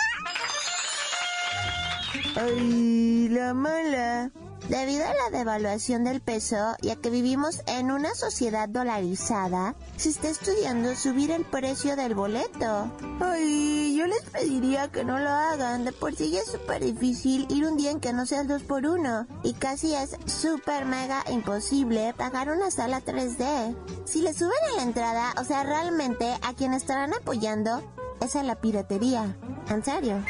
Ay, 2.36 3.28
la 3.28 3.54
mala. 3.54 4.30
Debido 4.68 5.04
a 5.04 5.12
la 5.12 5.38
devaluación 5.38 6.04
del 6.04 6.22
peso 6.22 6.74
y 6.80 6.88
a 6.88 6.96
que 6.96 7.10
vivimos 7.10 7.62
en 7.66 7.90
una 7.90 8.14
sociedad 8.14 8.66
dolarizada, 8.66 9.74
se 9.96 10.08
está 10.08 10.30
estudiando 10.30 10.96
subir 10.96 11.30
el 11.30 11.44
precio 11.44 11.96
del 11.96 12.14
boleto. 12.14 12.90
Ay, 13.20 13.94
yo 13.96 14.06
les 14.06 14.22
pediría 14.22 14.88
que 14.88 15.04
no 15.04 15.18
lo 15.18 15.28
hagan. 15.28 15.84
De 15.84 15.92
por 15.92 16.16
sí 16.16 16.30
ya 16.30 16.40
es 16.40 16.50
súper 16.50 16.82
difícil 16.82 17.46
ir 17.50 17.66
un 17.66 17.76
día 17.76 17.90
en 17.90 18.00
que 18.00 18.14
no 18.14 18.24
sea 18.24 18.40
el 18.40 18.48
2 18.48 18.62
por 18.62 18.86
1 18.86 19.26
Y 19.42 19.52
casi 19.52 19.94
es 19.94 20.16
súper 20.24 20.86
mega 20.86 21.22
imposible 21.30 22.14
pagar 22.16 22.50
una 22.50 22.70
sala 22.70 23.02
3D. 23.04 23.76
Si 24.06 24.22
le 24.22 24.32
suben 24.32 24.52
a 24.72 24.76
la 24.76 24.82
entrada, 24.82 25.34
o 25.38 25.44
sea, 25.44 25.62
realmente 25.62 26.34
a 26.42 26.54
quien 26.54 26.72
estarán 26.72 27.12
apoyando 27.12 27.82
es 28.20 28.34
a 28.34 28.42
la 28.42 28.56
piratería. 28.56 29.36
En 29.68 29.84
serio. 29.84 30.24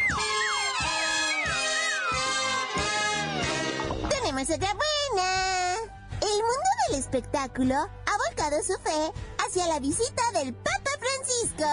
Tenemos 4.46 4.50
otra 4.50 4.74
buena. 4.74 5.74
El 6.20 6.42
mundo 6.42 6.68
del 6.88 6.98
espectáculo 6.98 7.74
ha 7.74 8.16
volcado 8.28 8.62
su 8.62 8.74
fe 8.82 9.12
hacia 9.38 9.66
la 9.68 9.78
visita 9.78 10.22
del 10.32 10.52
Papa 10.54 10.90
Francisco. 10.98 11.64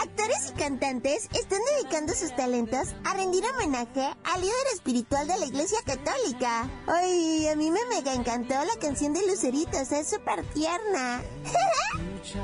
Actores 0.00 0.50
y 0.50 0.52
cantantes 0.52 1.28
están 1.32 1.60
dedicando 1.76 2.12
sus 2.12 2.34
talentos 2.36 2.94
a 3.04 3.14
rendir 3.14 3.44
homenaje 3.46 4.12
al 4.24 4.40
líder 4.40 4.66
espiritual 4.74 5.26
de 5.28 5.38
la 5.38 5.46
Iglesia 5.46 5.78
Católica. 5.86 6.68
Ay, 6.86 7.48
a 7.48 7.56
mí 7.56 7.70
me 7.70 7.84
mega 7.86 8.12
encantó 8.12 8.54
la 8.54 8.76
canción 8.80 9.14
de 9.14 9.26
Luceritos, 9.26 9.92
es 9.92 10.10
súper 10.10 10.44
tierna. 10.52 11.22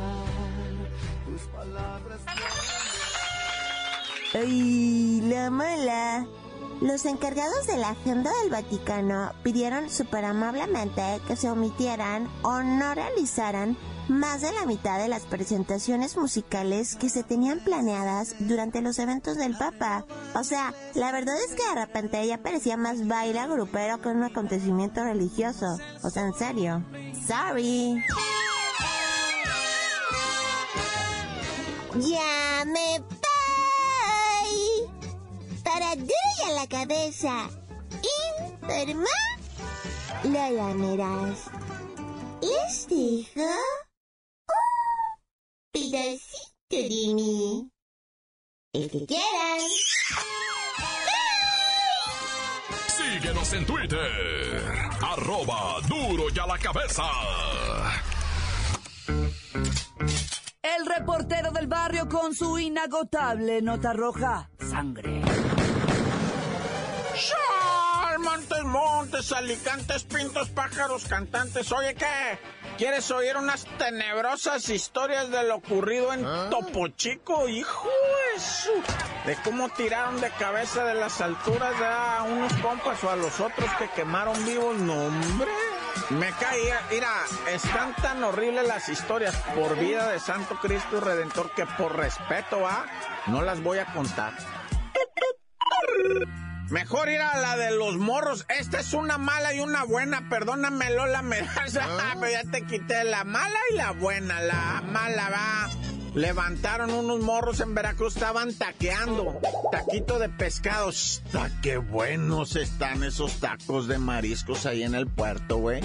Ay, 4.33 5.21
la 5.23 5.51
mala. 5.51 6.27
Los 6.81 7.05
encargados 7.05 7.67
de 7.67 7.77
la 7.77 7.91
agenda 7.91 8.31
del 8.41 8.51
Vaticano 8.51 9.33
pidieron 9.43 9.91
súper 9.91 10.25
amablemente 10.25 11.21
que 11.29 11.37
se 11.37 11.51
omitieran 11.51 12.27
o 12.43 12.63
no 12.63 12.95
realizaran 12.95 13.77
más 14.09 14.41
de 14.41 14.51
la 14.53 14.65
mitad 14.65 14.99
de 14.99 15.09
las 15.09 15.23
presentaciones 15.23 16.17
musicales 16.17 16.97
que 16.97 17.11
se 17.11 17.23
tenían 17.23 17.61
planeadas 17.61 18.35
durante 18.41 18.81
los 18.81 18.99
eventos 18.99 19.37
del 19.37 19.57
Papa. 19.57 20.07
O 20.35 20.43
sea, 20.43 20.73
la 20.95 21.13
verdad 21.13 21.37
es 21.37 21.55
que 21.55 21.69
de 21.69 21.87
repente 21.87 22.27
ya 22.27 22.39
parecía 22.39 22.79
más 22.79 23.07
baile 23.07 23.47
grupero 23.47 24.01
que 24.01 24.09
un 24.09 24.23
acontecimiento 24.23 25.05
religioso. 25.05 25.79
O 26.03 26.09
sea, 26.09 26.25
en 26.25 26.35
serio. 26.35 26.83
Sorry. 27.27 28.03
Ya 31.95 32.65
me. 32.65 33.20
Para 35.73 35.95
duro 35.95 36.11
y 36.39 36.51
a 36.51 36.53
la 36.53 36.67
cabeza. 36.67 37.49
Informa. 38.59 39.17
Lola 40.25 40.75
Meraz. 40.75 41.47
Les 42.43 42.89
dijo 42.89 43.41
un 43.41 44.51
pedacito 45.71 46.71
de 46.71 47.15
mí. 47.15 47.71
El 48.73 48.91
que 48.91 49.07
quieran. 49.07 49.61
Síguenos 52.89 53.53
en 53.53 53.67
Twitter. 53.67 54.91
Arroba 55.03 55.81
duro 55.89 56.25
y 56.35 56.39
a 56.41 56.47
la 56.47 56.59
cabeza. 56.59 57.05
El 60.63 60.87
reportero 60.87 61.53
del 61.53 61.69
barrio 61.69 62.09
con 62.09 62.35
su 62.35 62.59
inagotable 62.59 63.63
nota 63.63 63.93
roja. 63.93 64.51
Sangre. 64.59 65.21
Montes, 68.71 69.33
alicantes, 69.33 70.05
pintos, 70.05 70.49
pájaros, 70.51 71.05
cantantes. 71.07 71.71
Oye, 71.73 71.95
¿qué? 71.95 72.39
¿Quieres 72.79 73.11
oír 73.11 73.37
unas 73.37 73.65
tenebrosas 73.79 74.69
historias 74.69 75.29
de 75.31 75.43
lo 75.45 75.57
ocurrido 75.57 76.13
en 76.13 76.23
Topo 76.51 76.87
Chico? 76.89 77.49
Hijo 77.49 77.89
de 78.35 78.41
su- 78.41 78.83
De 79.27 79.37
cómo 79.43 79.69
tiraron 79.71 80.21
de 80.21 80.31
cabeza 80.31 80.85
de 80.85 80.95
las 80.95 81.21
alturas 81.21 81.75
a 81.83 82.23
unos 82.23 82.53
compas 82.55 83.03
o 83.05 83.11
a 83.11 83.17
los 83.17 83.41
otros 83.41 83.69
que 83.79 83.89
quemaron 83.91 84.43
vivos. 84.47 84.77
No, 84.79 84.95
hombre. 85.07 85.51
Me 86.11 86.31
caía. 86.33 86.81
Mira, 86.91 87.11
están 87.49 87.95
tan 87.97 88.23
horribles 88.23 88.67
las 88.67 88.89
historias 88.89 89.35
por 89.55 89.77
vida 89.77 90.09
de 90.09 90.21
Santo 90.21 90.55
Cristo 90.63 90.97
y 90.99 91.01
Redentor 91.01 91.51
que 91.55 91.67
por 91.67 91.97
respeto 91.97 92.67
a 92.67 92.87
no 93.27 93.43
las 93.43 93.61
voy 93.63 93.79
a 93.79 93.87
contar. 93.87 94.33
Mejor 96.71 97.09
ir 97.09 97.21
a 97.21 97.37
la 97.41 97.57
de 97.57 97.73
los 97.73 97.97
morros. 97.97 98.47
Esta 98.49 98.79
es 98.79 98.93
una 98.93 99.19
mala 99.19 99.53
y 99.53 99.59
una 99.59 99.85
buena. 99.85 100.29
Perdóname, 100.29 100.91
Lola, 100.95 101.21
me 101.21 101.41
das. 101.43 101.79
Pero 102.21 102.31
ya 102.31 102.45
te 102.51 102.63
quité 102.63 103.03
la 103.05 103.25
mala 103.25 103.59
y 103.73 103.77
la 103.77 103.91
buena. 103.91 104.41
La 104.41 104.83
mala 104.87 105.31
va. 105.31 105.71
levantaron 106.15 106.93
unos 106.93 107.21
morros 107.21 107.61
en 107.61 107.75
Veracruz, 107.75 108.15
estaban 108.15 108.55
taqueando. 108.55 109.41
Taquito 109.73 110.21
de 110.21 110.29
pescados. 110.29 111.23
¡Está 111.27 111.51
qué 111.61 111.77
buenos 111.77 112.55
están 112.55 113.03
esos 113.03 113.41
tacos 113.41 113.89
de 113.89 113.99
mariscos 113.99 114.65
ahí 114.65 114.85
en 114.85 114.95
el 114.95 115.09
puerto, 115.09 115.57
güey! 115.57 115.83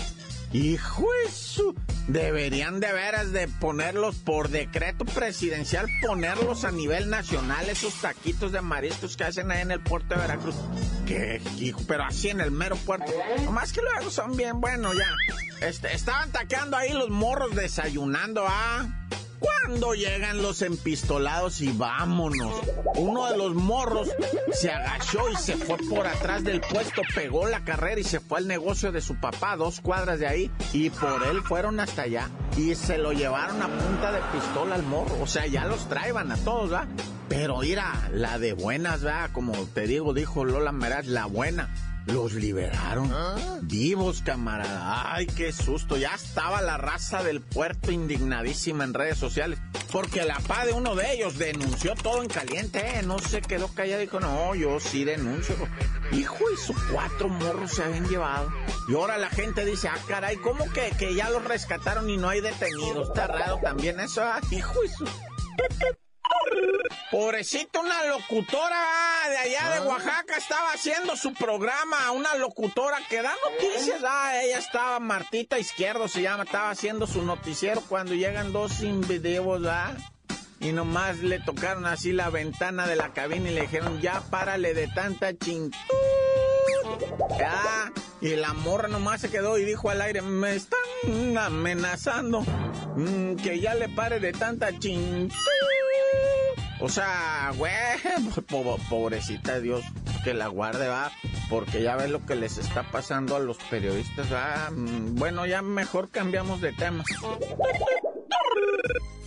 Hijo 0.55 1.05
eso, 1.27 1.75
deberían 2.07 2.79
de 2.79 2.93
veras 2.93 3.33
de 3.33 3.49
ponerlos 3.49 4.15
por 4.15 4.47
decreto 4.47 5.03
presidencial, 5.03 5.85
ponerlos 6.01 6.63
a 6.63 6.71
nivel 6.71 7.09
nacional, 7.09 7.67
esos 7.67 7.93
taquitos 7.95 8.53
de 8.53 8.61
mariscos 8.61 9.17
que 9.17 9.25
hacen 9.25 9.51
ahí 9.51 9.63
en 9.63 9.71
el 9.71 9.81
puerto 9.81 10.15
de 10.15 10.21
Veracruz. 10.21 10.55
Qué 11.05 11.41
hijo, 11.59 11.81
pero 11.89 12.05
así 12.05 12.29
en 12.29 12.39
el 12.39 12.51
mero 12.51 12.77
puerto. 12.77 13.11
Nomás 13.43 13.73
que 13.73 13.81
luego 13.81 14.09
son 14.09 14.37
bien 14.37 14.61
buenos 14.61 14.95
ya. 14.95 15.67
Este, 15.67 15.93
estaban 15.93 16.31
taqueando 16.31 16.77
ahí 16.77 16.93
los 16.93 17.09
morros 17.09 17.53
desayunando, 17.53 18.45
ah. 18.47 18.87
Cuando 19.39 19.93
llegan 19.93 20.41
los 20.41 20.61
empistolados 20.61 21.61
y 21.61 21.71
vámonos. 21.71 22.53
Uno 22.95 23.29
de 23.29 23.37
los 23.37 23.55
morros 23.55 24.09
se 24.53 24.71
agachó 24.71 25.29
y 25.29 25.35
se 25.35 25.57
fue 25.57 25.77
por 25.89 26.07
atrás 26.07 26.43
del 26.43 26.61
puesto, 26.61 27.01
pegó 27.13 27.47
la 27.47 27.63
carrera 27.63 27.99
y 27.99 28.03
se 28.03 28.19
fue 28.19 28.39
al 28.39 28.47
negocio 28.47 28.91
de 28.91 29.01
su 29.01 29.15
papá, 29.15 29.55
dos 29.57 29.81
cuadras 29.81 30.19
de 30.19 30.27
ahí, 30.27 30.51
y 30.73 30.89
por 30.89 31.23
él 31.23 31.41
fueron 31.41 31.79
hasta 31.79 32.03
allá. 32.03 32.29
Y 32.57 32.75
se 32.75 32.97
lo 32.97 33.11
llevaron 33.11 33.61
a 33.61 33.67
punta 33.67 34.11
de 34.11 34.21
pistola 34.31 34.75
al 34.75 34.83
morro. 34.83 35.17
O 35.21 35.27
sea, 35.27 35.45
ya 35.47 35.65
los 35.65 35.89
traían 35.89 36.31
a 36.31 36.37
todos, 36.37 36.71
¿va? 36.71 36.87
Pero 37.27 37.57
mira, 37.59 38.09
la 38.11 38.37
de 38.37 38.53
buenas, 38.53 39.05
¿va? 39.05 39.29
Como 39.33 39.53
te 39.73 39.87
digo, 39.87 40.13
dijo 40.13 40.45
Lola 40.45 40.71
Meraz, 40.71 41.07
la 41.07 41.25
buena 41.25 41.69
los 42.05 42.33
liberaron. 42.33 43.11
Vivos, 43.61 44.21
camarada. 44.21 45.13
Ay, 45.13 45.27
qué 45.27 45.51
susto. 45.51 45.97
Ya 45.97 46.13
estaba 46.13 46.61
la 46.61 46.77
raza 46.77 47.23
del 47.23 47.41
puerto 47.41 47.91
indignadísima 47.91 48.83
en 48.83 48.93
redes 48.93 49.17
sociales. 49.17 49.59
Porque 49.91 50.23
la 50.23 50.39
pa 50.39 50.65
de 50.65 50.73
uno 50.73 50.95
de 50.95 51.13
ellos 51.13 51.37
denunció 51.37 51.95
todo 51.95 52.21
en 52.21 52.29
caliente, 52.29 52.99
¿eh? 52.99 53.01
No 53.03 53.19
se 53.19 53.41
quedó 53.41 53.67
callado. 53.69 54.01
Dijo, 54.01 54.19
no, 54.19 54.55
yo 54.55 54.79
sí 54.79 55.03
denuncio. 55.03 55.55
Hijo, 56.11 56.43
y 56.53 56.57
sus 56.57 56.75
cuatro 56.91 57.29
morros 57.29 57.71
se 57.71 57.83
habían 57.83 58.07
llevado. 58.07 58.51
Y 58.87 58.93
ahora 58.93 59.17
la 59.17 59.29
gente 59.29 59.65
dice, 59.65 59.87
ah, 59.87 59.97
caray, 60.07 60.37
¿cómo 60.37 60.71
que, 60.71 60.91
que 60.97 61.15
ya 61.15 61.29
los 61.29 61.43
rescataron 61.43 62.09
y 62.09 62.17
no 62.17 62.29
hay 62.29 62.41
detenidos? 62.41 63.09
Está 63.09 63.27
raro 63.27 63.59
también 63.61 63.99
eso, 63.99 64.21
ah, 64.21 64.39
hijo, 64.51 64.83
y 64.83 64.89
su... 64.89 65.05
Pobrecito, 67.15 67.79
una 67.79 68.03
locutora 68.07 68.75
de 69.29 69.37
allá 69.37 69.69
de 69.69 69.77
ah. 69.77 69.87
Oaxaca 69.87 70.35
estaba 70.35 70.73
haciendo 70.73 71.15
su 71.15 71.33
programa, 71.33 72.11
una 72.11 72.35
locutora 72.35 72.97
que 73.09 73.21
da 73.21 73.33
noticias. 73.49 74.03
Ah, 74.05 74.41
ella 74.43 74.59
estaba, 74.59 74.99
Martita 74.99 75.57
Izquierdo 75.57 76.09
se 76.09 76.23
llama, 76.23 76.43
estaba 76.43 76.71
haciendo 76.71 77.07
su 77.07 77.21
noticiero 77.21 77.79
cuando 77.87 78.15
llegan 78.15 78.51
dos 78.51 78.73
sin 78.73 78.99
videos, 79.07 79.65
¿ah? 79.65 79.95
Y 80.59 80.73
nomás 80.73 81.19
le 81.19 81.39
tocaron 81.39 81.85
así 81.85 82.11
la 82.11 82.29
ventana 82.29 82.85
de 82.85 82.97
la 82.97 83.13
cabina 83.13 83.49
y 83.49 83.53
le 83.53 83.61
dijeron, 83.61 84.01
ya 84.01 84.19
párale 84.29 84.73
de 84.73 84.89
tanta 84.89 85.33
ching. 85.37 85.71
Ya, 87.39 87.93
y 88.19 88.35
la 88.35 88.51
morra 88.51 88.89
nomás 88.89 89.21
se 89.21 89.31
quedó 89.31 89.57
y 89.57 89.63
dijo 89.63 89.89
al 89.89 90.01
aire, 90.01 90.21
me 90.21 90.53
están 90.53 91.37
amenazando 91.37 92.41
mm, 92.41 93.37
que 93.37 93.61
ya 93.61 93.73
le 93.73 93.87
pare 93.87 94.19
de 94.19 94.33
tanta 94.33 94.77
ching. 94.77 95.31
O 96.79 96.89
sea, 96.89 97.51
güey, 97.55 97.73
pobrecita 98.89 99.59
Dios, 99.59 99.83
que 100.23 100.33
la 100.33 100.47
guarde, 100.47 100.87
va, 100.87 101.11
porque 101.49 101.81
ya 101.81 101.95
ves 101.95 102.09
lo 102.09 102.25
que 102.25 102.35
les 102.35 102.57
está 102.57 102.83
pasando 102.83 103.35
a 103.35 103.39
los 103.39 103.57
periodistas, 103.57 104.31
va. 104.31 104.69
Mm, 104.71 105.15
bueno, 105.15 105.45
ya 105.45 105.61
mejor 105.61 106.09
cambiamos 106.09 106.61
de 106.61 106.73
tema. 106.73 107.03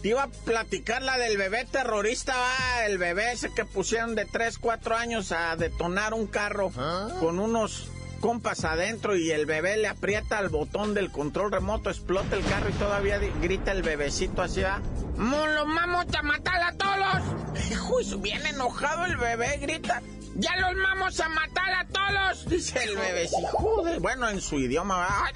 Te 0.03 0.09
iba 0.09 0.25
a 0.25 0.29
platicar 0.29 1.03
la 1.03 1.19
del 1.19 1.37
bebé 1.37 1.65
terrorista, 1.65 2.37
va, 2.37 2.85
el 2.87 2.99
bebé 2.99 3.33
ese 3.33 3.51
que 3.53 3.65
pusieron 3.65 4.15
de 4.15 4.27
3, 4.27 4.59
4 4.59 4.97
años 4.97 5.33
a 5.33 5.57
detonar 5.57 6.15
un 6.15 6.27
carro 6.27 6.71
¿Ah? 6.77 7.09
con 7.19 7.41
unos 7.41 7.91
compas 8.21 8.65
adentro 8.65 9.17
y 9.17 9.31
el 9.31 9.47
bebé 9.47 9.77
le 9.77 9.89
aprieta 9.89 10.39
el 10.41 10.49
botón 10.49 10.95
del 10.95 11.11
control 11.11 11.53
remoto, 11.53 11.91
explota 11.91 12.37
el 12.37 12.45
carro 12.45 12.69
y 12.69 12.73
todavía 12.73 13.19
grita 13.41 13.73
el 13.73 13.83
bebecito 13.83 14.43
así, 14.43 14.63
va. 14.63 14.81
¡Lo 15.19 15.67
vamos 15.67 16.07
a 16.17 16.23
matar 16.23 16.63
a 16.63 16.73
todos! 16.73 17.71
Hijo, 17.71 18.19
bien 18.19 18.47
enojado 18.47 19.05
el 19.07 19.17
bebé 19.17 19.59
grita. 19.59 20.01
¡Ya 20.37 20.55
los 20.57 20.75
vamos 20.81 21.19
a 21.19 21.29
matar 21.29 21.75
a 21.75 21.87
todos! 21.89 22.49
Dice 22.49 22.85
el 22.85 22.97
bebecito. 22.97 23.99
Bueno, 24.01 24.29
en 24.29 24.41
su 24.41 24.61
idioma. 24.61 25.29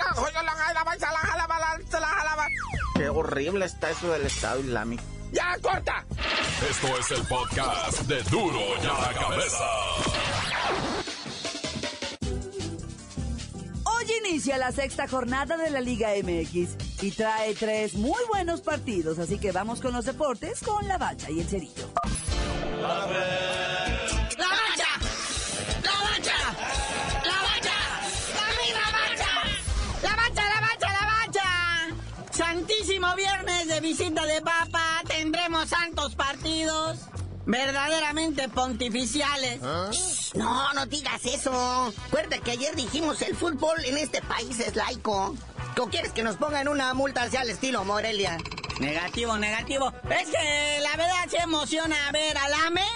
¡Qué 2.94 3.08
horrible 3.08 3.64
está 3.64 3.90
eso 3.90 4.12
del 4.12 4.26
Estado 4.26 4.60
Islámico! 4.60 5.02
¡Ya, 5.32 5.56
corta! 5.60 6.04
Esto 6.70 6.98
es 6.98 7.10
el 7.10 7.26
podcast 7.26 8.02
de 8.02 8.22
Duro 8.24 8.60
ya 8.82 8.92
la 8.92 9.12
Cabeza. 9.12 9.64
inicia 14.28 14.58
la 14.58 14.72
sexta 14.72 15.06
jornada 15.08 15.56
de 15.56 15.70
la 15.70 15.80
Liga 15.80 16.10
MX 16.22 16.91
y 17.02 17.10
trae 17.10 17.54
tres 17.54 17.94
muy 17.94 18.20
buenos 18.28 18.60
partidos, 18.60 19.18
así 19.18 19.38
que 19.38 19.50
vamos 19.50 19.80
con 19.80 19.92
los 19.92 20.04
deportes 20.04 20.60
con 20.60 20.86
la 20.86 20.98
bacha 20.98 21.30
y 21.30 21.40
el 21.40 21.48
cerillo. 21.48 21.90
¡La 22.80 22.88
bacha! 22.88 23.16
¡La 24.38 24.48
bacha! 24.48 24.76
¡La 25.82 27.42
bacha! 27.42 27.74
¡La 28.72 28.86
bacha! 28.92 29.30
¡La 30.00 30.16
bacha, 30.16 30.42
la 30.44 30.60
bacha, 30.60 30.92
la 30.92 31.06
bacha! 31.26 31.46
Santísimo 32.30 33.16
viernes 33.16 33.66
de 33.66 33.80
visita 33.80 34.24
de 34.24 34.40
papa, 34.40 35.02
tendremos 35.08 35.68
santos 35.68 36.14
partidos 36.14 36.98
verdaderamente 37.46 38.48
pontificiales. 38.48 39.58
¿Ah? 39.64 39.90
No, 40.34 40.72
no 40.72 40.86
digas 40.86 41.24
eso. 41.26 41.92
Acuérdate 42.06 42.40
que 42.40 42.52
ayer 42.52 42.76
dijimos 42.76 43.20
el 43.22 43.36
fútbol 43.36 43.84
en 43.84 43.98
este 43.98 44.22
país 44.22 44.60
es 44.60 44.76
laico. 44.76 45.34
¿O 45.78 45.88
quieres 45.88 46.12
que 46.12 46.22
nos 46.22 46.36
pongan 46.36 46.68
una 46.68 46.94
multa 46.94 47.22
hacia 47.22 47.40
al 47.40 47.50
estilo 47.50 47.84
Morelia? 47.84 48.36
Negativo, 48.78 49.36
negativo. 49.38 49.92
Es 50.10 50.28
que 50.28 50.80
la 50.80 50.96
verdad 50.96 51.28
se 51.28 51.38
emociona 51.38 51.96
ver 52.12 52.36
al 52.36 52.52
AME 52.66 52.86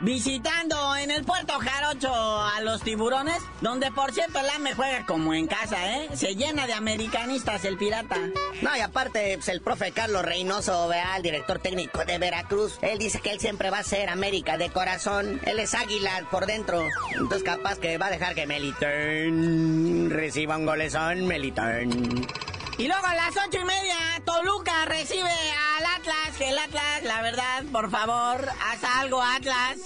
visitando 0.00 0.96
en 0.96 1.10
el 1.10 1.24
puerto 1.24 1.58
A 1.84 2.60
los 2.62 2.80
tiburones, 2.80 3.42
donde 3.60 3.92
por 3.92 4.10
cierto 4.12 4.38
el 4.38 4.48
AME 4.48 4.74
juega 4.74 5.04
como 5.04 5.34
en 5.34 5.46
casa, 5.46 5.96
¿eh? 5.96 6.08
Se 6.14 6.34
llena 6.34 6.66
de 6.66 6.72
americanistas 6.72 7.64
el 7.66 7.76
pirata. 7.76 8.16
No, 8.62 8.74
y 8.74 8.80
aparte, 8.80 9.34
pues, 9.36 9.48
el 9.50 9.60
profe 9.60 9.92
Carlos 9.92 10.24
Reynoso, 10.24 10.88
vea, 10.88 11.16
el 11.16 11.22
director 11.22 11.58
técnico 11.58 12.02
de 12.06 12.18
Veracruz, 12.18 12.78
él 12.80 12.98
dice 12.98 13.20
que 13.20 13.32
él 13.32 13.38
siempre 13.38 13.68
va 13.68 13.80
a 13.80 13.82
ser 13.82 14.08
América 14.08 14.56
de 14.56 14.70
corazón. 14.70 15.40
Él 15.44 15.58
es 15.58 15.74
águila 15.74 16.26
por 16.30 16.46
dentro. 16.46 16.80
Entonces 17.12 17.42
capaz 17.42 17.78
que 17.78 17.98
va 17.98 18.06
a 18.06 18.10
dejar 18.10 18.34
que 18.34 18.46
Melitón 18.46 20.08
reciba 20.10 20.56
un 20.56 20.64
golezón, 20.64 21.26
Melitón. 21.26 22.26
Y 22.78 22.88
luego 22.88 23.06
a 23.06 23.14
las 23.14 23.36
ocho 23.36 23.60
y 23.60 23.64
media, 23.64 23.96
Toluca 24.24 24.86
recibe 24.86 25.30
al 25.78 25.86
Atlas, 25.96 26.36
que 26.38 26.48
el 26.48 26.58
Atlas, 26.58 27.04
la 27.04 27.20
verdad, 27.20 27.62
por 27.70 27.90
favor, 27.90 28.48
haz 28.48 28.82
algo, 28.84 29.22
Atlas. 29.22 29.78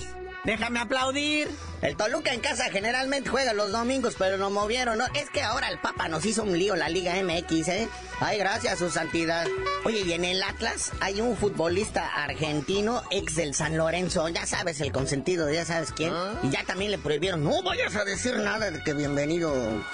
Déjame 0.49 0.81
aplaudir. 0.81 1.47
El 1.83 1.95
Toluca 1.95 2.33
en 2.33 2.41
casa 2.41 2.71
generalmente 2.71 3.29
juega 3.29 3.53
los 3.53 3.71
domingos, 3.71 4.15
pero 4.19 4.39
lo 4.39 4.49
movieron, 4.49 4.97
¿no? 4.97 5.05
Es 5.15 5.29
que 5.29 5.43
ahora 5.43 5.69
el 5.69 5.79
Papa 5.79 6.09
nos 6.09 6.25
hizo 6.25 6.43
un 6.43 6.57
lío 6.57 6.75
la 6.75 6.89
Liga 6.89 7.13
MX, 7.23 7.69
¿eh? 7.69 7.89
Ay, 8.19 8.39
gracias, 8.39 8.79
su 8.79 8.89
santidad. 8.89 9.47
Oye, 9.85 10.01
y 10.07 10.13
en 10.15 10.25
el 10.25 10.43
Atlas 10.43 10.93
hay 11.01 11.21
un 11.21 11.37
futbolista 11.37 12.07
argentino, 12.15 13.03
ex 13.11 13.37
del 13.37 13.55
San 13.55 13.77
Lorenzo, 13.77 14.27
ya 14.31 14.47
sabes, 14.47 14.81
el 14.81 14.91
consentido, 14.91 15.53
ya 15.53 15.67
sabes 15.67 15.93
quién. 15.93 16.15
¿Ah? 16.15 16.41
Y 16.43 16.49
ya 16.49 16.65
también 16.65 16.93
le 16.93 16.99
prohibieron, 16.99 17.45
no 17.45 17.63
vayas 17.63 17.95
a 17.97 18.07
decir 18.07 18.39
nada 18.39 18.71
de 18.71 18.83
que 18.83 18.95
bienvenido 18.95 19.53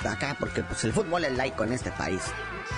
acá, 0.09 0.37
porque 0.39 0.63
pues 0.63 0.85
el 0.85 0.93
fútbol 0.93 1.25
es 1.25 1.33
laico 1.33 1.65
en 1.65 1.73
este 1.73 1.91
país. 1.91 2.23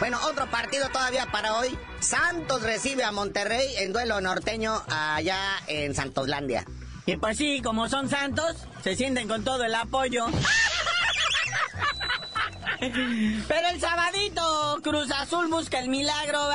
Bueno, 0.01 0.19
otro 0.25 0.51
partido 0.51 0.89
todavía 0.89 1.27
para 1.27 1.57
hoy. 1.57 1.77
Santos 2.01 2.63
recibe 2.63 3.05
a 3.05 3.13
Monterrey 3.13 3.69
en 3.77 3.93
duelo 3.93 4.23
norteño 4.23 4.83
allá 4.89 5.39
en 5.67 5.95
Santoslandia. 5.95 6.65
Y 7.07 7.17
pues 7.17 7.39
sí, 7.39 7.63
como 7.63 7.89
son 7.89 8.09
santos, 8.11 8.57
se 8.83 8.97
sienten 8.97 9.29
con 9.29 9.45
todo 9.45 9.65
el 9.65 9.75
apoyo. 9.75 10.27
Pero 12.81 13.69
el 13.73 13.81
sabadito, 13.81 14.81
Cruz 14.83 15.11
Azul 15.13 15.49
busca 15.49 15.79
el 15.79 15.89
milagro, 15.89 16.49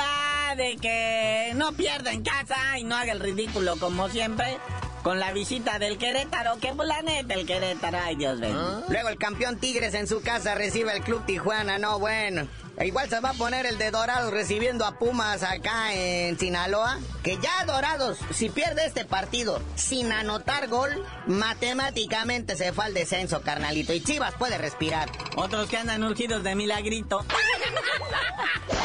de 0.56 0.76
que 0.76 1.52
no 1.54 1.72
pierda 1.72 2.12
en 2.12 2.22
casa 2.22 2.78
y 2.78 2.84
no 2.84 2.94
haga 2.94 3.12
el 3.12 3.20
ridículo 3.20 3.76
como 3.78 4.08
siempre 4.10 4.58
con 5.02 5.18
la 5.18 5.32
visita 5.32 5.78
del 5.78 5.98
Querétaro, 5.98 6.58
que 6.58 6.72
planeta 6.72 7.34
el 7.34 7.46
Querétaro, 7.46 7.98
ay 8.02 8.16
Dios 8.16 8.38
mío. 8.38 8.54
¿Ah? 8.56 8.82
Luego 8.88 9.08
el 9.08 9.18
campeón 9.18 9.58
Tigres 9.58 9.94
en 9.94 10.06
su 10.06 10.22
casa 10.22 10.54
recibe 10.54 10.94
el 10.96 11.02
Club 11.02 11.24
Tijuana, 11.26 11.78
no 11.78 11.98
bueno. 11.98 12.46
E 12.78 12.86
igual 12.86 13.08
se 13.10 13.20
va 13.20 13.30
a 13.30 13.34
poner 13.34 13.66
el 13.66 13.76
de 13.76 13.90
Dorados 13.90 14.32
recibiendo 14.32 14.86
a 14.86 14.98
Pumas 14.98 15.42
acá 15.42 15.92
en 15.92 16.38
Sinaloa. 16.38 16.98
Que 17.22 17.36
ya 17.36 17.64
Dorados, 17.66 18.18
si 18.32 18.48
pierde 18.48 18.86
este 18.86 19.04
partido 19.04 19.60
sin 19.74 20.10
anotar 20.10 20.68
gol, 20.68 21.04
matemáticamente 21.26 22.56
se 22.56 22.72
fue 22.72 22.86
al 22.86 22.94
descenso, 22.94 23.42
carnalito. 23.42 23.92
Y 23.92 24.02
Chivas 24.02 24.34
puede 24.34 24.56
respirar. 24.56 25.10
Otros 25.36 25.68
que 25.68 25.76
andan 25.76 26.02
urgidos 26.02 26.42
de 26.42 26.54
milagrito. 26.54 27.24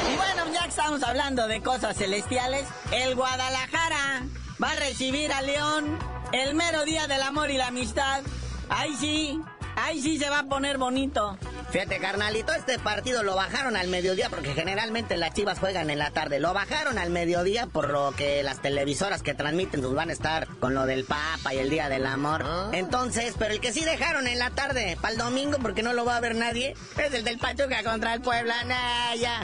Y 0.09 0.15
bueno, 0.15 0.53
ya 0.53 0.63
que 0.63 0.69
estamos 0.69 1.03
hablando 1.03 1.47
de 1.47 1.61
cosas 1.61 1.97
celestiales, 1.97 2.65
el 2.91 3.15
Guadalajara 3.15 4.23
va 4.61 4.71
a 4.71 4.75
recibir 4.75 5.31
a 5.31 5.41
León 5.41 5.97
el 6.31 6.55
mero 6.55 6.83
día 6.83 7.07
del 7.07 7.21
amor 7.21 7.51
y 7.51 7.57
la 7.57 7.67
amistad. 7.67 8.21
Ahí 8.69 8.95
sí, 8.95 9.39
ahí 9.75 10.01
sí 10.01 10.17
se 10.17 10.29
va 10.29 10.39
a 10.39 10.43
poner 10.43 10.77
bonito. 10.77 11.37
Fíjate, 11.69 11.99
carnalito, 11.99 12.53
este 12.53 12.79
partido 12.79 13.23
lo 13.23 13.35
bajaron 13.35 13.75
al 13.75 13.89
mediodía 13.89 14.29
porque 14.29 14.53
generalmente 14.53 15.17
las 15.17 15.33
chivas 15.33 15.59
juegan 15.59 15.89
en 15.89 15.99
la 15.99 16.11
tarde. 16.11 16.39
Lo 16.39 16.53
bajaron 16.53 16.97
al 16.97 17.09
mediodía 17.09 17.67
por 17.67 17.89
lo 17.89 18.13
que 18.13 18.41
las 18.41 18.61
televisoras 18.61 19.21
que 19.21 19.33
transmiten 19.33 19.81
nos 19.81 19.93
van 19.93 20.09
a 20.09 20.13
estar 20.13 20.47
con 20.59 20.73
lo 20.73 20.85
del 20.85 21.03
Papa 21.03 21.53
y 21.53 21.57
el 21.57 21.69
Día 21.69 21.89
del 21.89 22.05
Amor. 22.05 22.45
Entonces, 22.71 23.35
pero 23.37 23.53
el 23.53 23.59
que 23.59 23.73
sí 23.73 23.83
dejaron 23.83 24.27
en 24.27 24.39
la 24.39 24.51
tarde 24.51 24.97
para 25.01 25.13
el 25.13 25.19
domingo 25.19 25.57
porque 25.61 25.83
no 25.83 25.93
lo 25.93 26.05
va 26.05 26.15
a 26.15 26.21
ver 26.21 26.35
nadie 26.35 26.73
es 26.97 27.13
el 27.13 27.23
del 27.23 27.37
Pachuca 27.37 27.83
contra 27.83 28.13
el 28.13 28.21
Puebla. 28.21 28.63
Nah, 28.63 29.15
ya. 29.15 29.41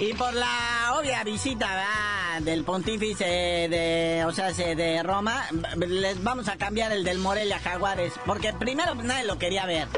Y 0.00 0.14
por 0.14 0.32
la 0.32 0.94
obvia 0.98 1.22
visita 1.24 1.66
¿verdad? 1.68 2.40
del 2.42 2.64
pontífice 2.64 3.24
de, 3.24 4.24
o 4.26 4.32
sea, 4.32 4.54
se- 4.54 4.74
de 4.74 5.02
Roma, 5.02 5.44
les 5.76 6.22
vamos 6.22 6.48
a 6.48 6.56
cambiar 6.56 6.90
el 6.92 7.04
del 7.04 7.18
Morelia 7.18 7.58
Jaguares, 7.58 8.14
porque 8.24 8.54
primero 8.54 8.94
nadie 8.94 9.24
lo 9.24 9.38
quería 9.38 9.66
ver. 9.66 9.88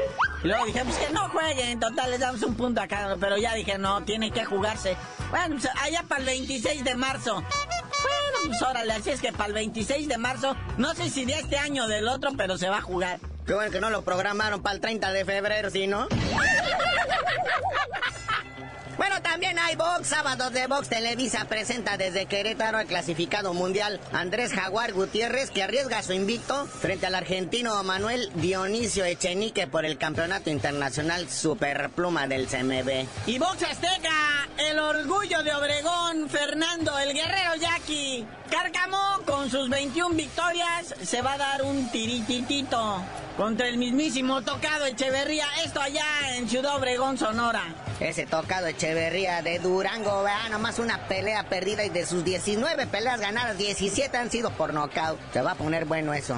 Y 0.43 0.47
luego 0.47 0.65
dije, 0.65 0.83
pues 0.83 0.97
que 0.97 1.09
no 1.13 1.29
jueguen, 1.29 1.79
total, 1.79 2.11
les 2.11 2.19
damos 2.19 2.43
un 2.43 2.55
punto 2.55 2.81
acá, 2.81 3.15
pero 3.19 3.37
ya 3.37 3.53
dije, 3.53 3.77
no, 3.77 4.03
tiene 4.03 4.31
que 4.31 4.43
jugarse. 4.43 4.97
Bueno, 5.29 5.55
pues 5.59 5.69
allá 5.81 6.03
para 6.05 6.19
el 6.19 6.25
26 6.25 6.83
de 6.83 6.95
marzo. 6.95 7.35
Bueno, 7.35 8.39
pues 8.47 8.61
órale, 8.61 8.91
así 8.93 9.09
es 9.11 9.21
que 9.21 9.31
para 9.31 9.47
el 9.47 9.53
26 9.53 10.09
de 10.09 10.17
marzo, 10.17 10.57
no 10.77 10.93
sé 10.95 11.09
si 11.09 11.23
de 11.23 11.39
este 11.39 11.57
año 11.57 11.85
o 11.85 11.87
del 11.87 12.09
otro, 12.09 12.31
pero 12.35 12.57
se 12.57 12.67
va 12.67 12.79
a 12.79 12.81
jugar. 12.81 13.19
Qué 13.47 13.53
bueno 13.53 13.71
que 13.71 13.79
no 13.79 13.89
lo 13.89 14.01
programaron 14.03 14.61
para 14.61 14.75
el 14.75 14.81
30 14.81 15.13
de 15.13 15.23
febrero, 15.23 15.69
¿sí, 15.69 15.87
no? 15.87 16.07
Bueno, 18.97 19.21
también 19.23 19.57
hay 19.57 19.75
box, 19.75 20.07
sábados 20.07 20.53
de 20.53 20.67
box. 20.67 20.87
Televisa 20.87 21.45
presenta 21.45 21.97
desde 21.97 22.27
Querétaro 22.27 22.77
al 22.77 22.85
clasificado 22.85 23.53
mundial 23.53 23.99
Andrés 24.11 24.53
Jaguar 24.53 24.93
Gutiérrez, 24.93 25.49
que 25.49 25.63
arriesga 25.63 26.03
su 26.03 26.13
invicto 26.13 26.67
frente 26.67 27.07
al 27.07 27.15
argentino 27.15 27.81
Manuel 27.83 28.29
Dionisio 28.35 29.03
Echenique 29.05 29.65
por 29.65 29.85
el 29.85 29.97
campeonato 29.97 30.51
internacional 30.51 31.27
Superpluma 31.27 32.27
del 32.27 32.47
CMB. 32.47 33.07
Y 33.25 33.39
Box 33.39 33.63
Azteca, 33.63 34.47
el 34.57 34.77
orgullo 34.77 35.41
de 35.41 35.53
Obregón, 35.55 36.29
Fernando, 36.29 36.97
el 36.99 37.13
guerrero 37.13 37.55
Jackie. 37.59 38.27
Cárcamo, 38.51 39.21
con 39.25 39.49
sus 39.49 39.69
21 39.69 40.15
victorias, 40.15 40.93
se 41.01 41.23
va 41.23 41.33
a 41.33 41.37
dar 41.39 41.63
un 41.63 41.89
tirititito 41.89 43.03
contra 43.37 43.67
el 43.67 43.77
mismísimo 43.77 44.43
Tocado 44.43 44.85
Echeverría. 44.85 45.47
Esto 45.65 45.81
allá 45.81 46.05
en 46.35 46.47
Ciudad 46.47 46.75
Obregón, 46.75 47.17
Sonora. 47.17 47.63
Ese 47.99 48.25
tocado 48.25 48.67
Echeverría 48.67 48.82
de 48.83 49.59
Durango, 49.59 50.23
vea, 50.23 50.49
nomás 50.49 50.77
una 50.77 51.07
pelea 51.07 51.47
perdida 51.47 51.85
y 51.85 51.89
de 51.89 52.05
sus 52.05 52.25
19 52.25 52.85
peleas 52.87 53.17
ganadas, 53.21 53.57
17 53.57 54.17
han 54.17 54.29
sido 54.29 54.51
por 54.51 54.73
nocaut. 54.73 55.17
Se 55.31 55.41
va 55.41 55.51
a 55.51 55.55
poner 55.55 55.85
bueno 55.85 56.13
eso. 56.13 56.37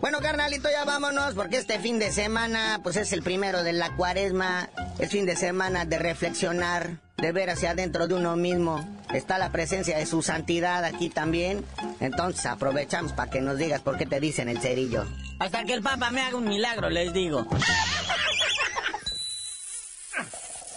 Bueno, 0.00 0.20
carnalito, 0.20 0.70
ya 0.70 0.84
vámonos, 0.84 1.34
porque 1.34 1.56
este 1.56 1.80
fin 1.80 1.98
de 1.98 2.12
semana, 2.12 2.78
pues 2.84 2.96
es 2.96 3.12
el 3.12 3.24
primero 3.24 3.64
de 3.64 3.72
la 3.72 3.96
cuaresma. 3.96 4.68
Es 5.00 5.10
fin 5.10 5.26
de 5.26 5.34
semana 5.34 5.84
de 5.84 5.98
reflexionar, 5.98 6.98
de 7.16 7.32
ver 7.32 7.50
hacia 7.50 7.72
adentro 7.72 8.06
de 8.06 8.14
uno 8.14 8.36
mismo. 8.36 8.88
Está 9.12 9.38
la 9.38 9.50
presencia 9.50 9.98
de 9.98 10.06
su 10.06 10.22
santidad 10.22 10.84
aquí 10.84 11.10
también. 11.10 11.64
Entonces 11.98 12.46
aprovechamos 12.46 13.12
para 13.12 13.28
que 13.28 13.40
nos 13.40 13.58
digas 13.58 13.80
por 13.80 13.98
qué 13.98 14.06
te 14.06 14.20
dicen 14.20 14.48
el 14.48 14.60
cerillo. 14.60 15.04
Hasta 15.40 15.64
que 15.64 15.74
el 15.74 15.82
Papa 15.82 16.12
me 16.12 16.20
haga 16.20 16.36
un 16.36 16.44
milagro, 16.44 16.90
les 16.90 17.12
digo. 17.12 17.44
¡La 17.50 17.56
mancha! 17.58 18.06
¡La 18.06 18.16
mancha! 18.16 18.62
¡La 18.74 18.80
mancha! 18.80 19.08
¡La 20.12 20.22
misma 20.22 20.22
mancha! 20.22 20.28
Por 20.28 20.28
ahora 20.28 20.67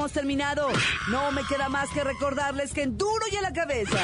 hemos 0.00 0.12
terminado. 0.12 0.68
No 1.10 1.30
me 1.32 1.44
queda 1.44 1.68
más 1.68 1.90
que 1.90 2.02
recordarles 2.02 2.72
que 2.72 2.82
en 2.82 2.96
duro 2.96 3.26
y 3.30 3.36
a 3.36 3.42
la 3.42 3.52
cabeza. 3.52 3.98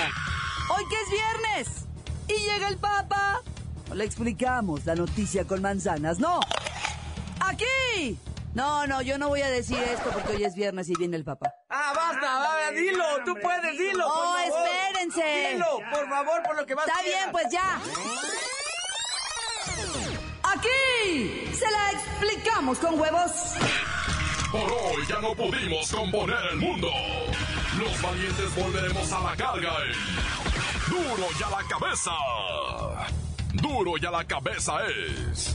Hoy 0.69 0.85
que 0.91 1.01
es 1.01 1.11
viernes. 1.11 1.87
Y 2.29 2.35
llega 2.45 2.69
el 2.69 2.77
Papa. 2.77 3.41
No 3.89 3.95
le 3.95 4.05
explicamos 4.05 4.85
la 4.85 4.95
noticia 4.95 5.47
con 5.47 5.63
manzanas, 5.63 6.19
no. 6.19 6.41
No, 8.55 8.87
no, 8.87 9.03
yo 9.03 9.19
no 9.19 9.29
voy 9.29 9.43
a 9.43 9.49
decir 9.51 9.79
esto 9.79 10.11
porque 10.11 10.37
hoy 10.37 10.45
es 10.45 10.55
viernes 10.55 10.89
y 10.89 10.95
viene 10.95 11.17
el 11.17 11.25
Papa. 11.25 11.53
Ah, 11.69 11.93
basta, 11.95 12.39
va, 12.39 12.71
dilo, 12.71 13.05
tú 13.27 13.35
puedes, 13.43 13.77
dilo. 13.79 14.05
por 14.05 14.13
Oh, 14.17 14.35
favor. 14.35 14.69
espérense. 14.69 15.51
Dilo, 15.53 15.79
por 15.93 16.09
favor, 16.09 16.43
por 16.43 16.57
lo 16.57 16.65
que 16.67 16.75
más 16.75 16.87
Está 16.87 17.01
quieras. 17.03 17.21
bien, 17.21 17.33
pues 17.33 17.53
ya. 17.53 17.81
Aquí 20.43 21.55
se 21.55 21.71
la 21.71 21.91
explicamos 21.93 22.79
con 22.79 22.99
huevos. 22.99 23.31
Por 24.51 24.63
hoy 24.63 25.07
ya 25.09 25.19
no 25.21 25.35
pudimos 25.35 25.91
componer 25.93 26.39
el 26.53 26.57
mundo. 26.57 26.89
Los 27.79 28.01
valientes 28.01 28.55
volveremos 28.57 29.13
a 29.13 29.21
la 29.21 29.37
carga 29.37 29.73
Duro 30.89 31.27
y 31.39 31.43
a 31.43 31.51
la 31.51 31.69
cabeza. 31.69 32.13
Duro 33.53 33.93
y 34.01 34.07
a 34.07 34.11
la 34.11 34.25
cabeza 34.25 34.79
es 34.87 35.55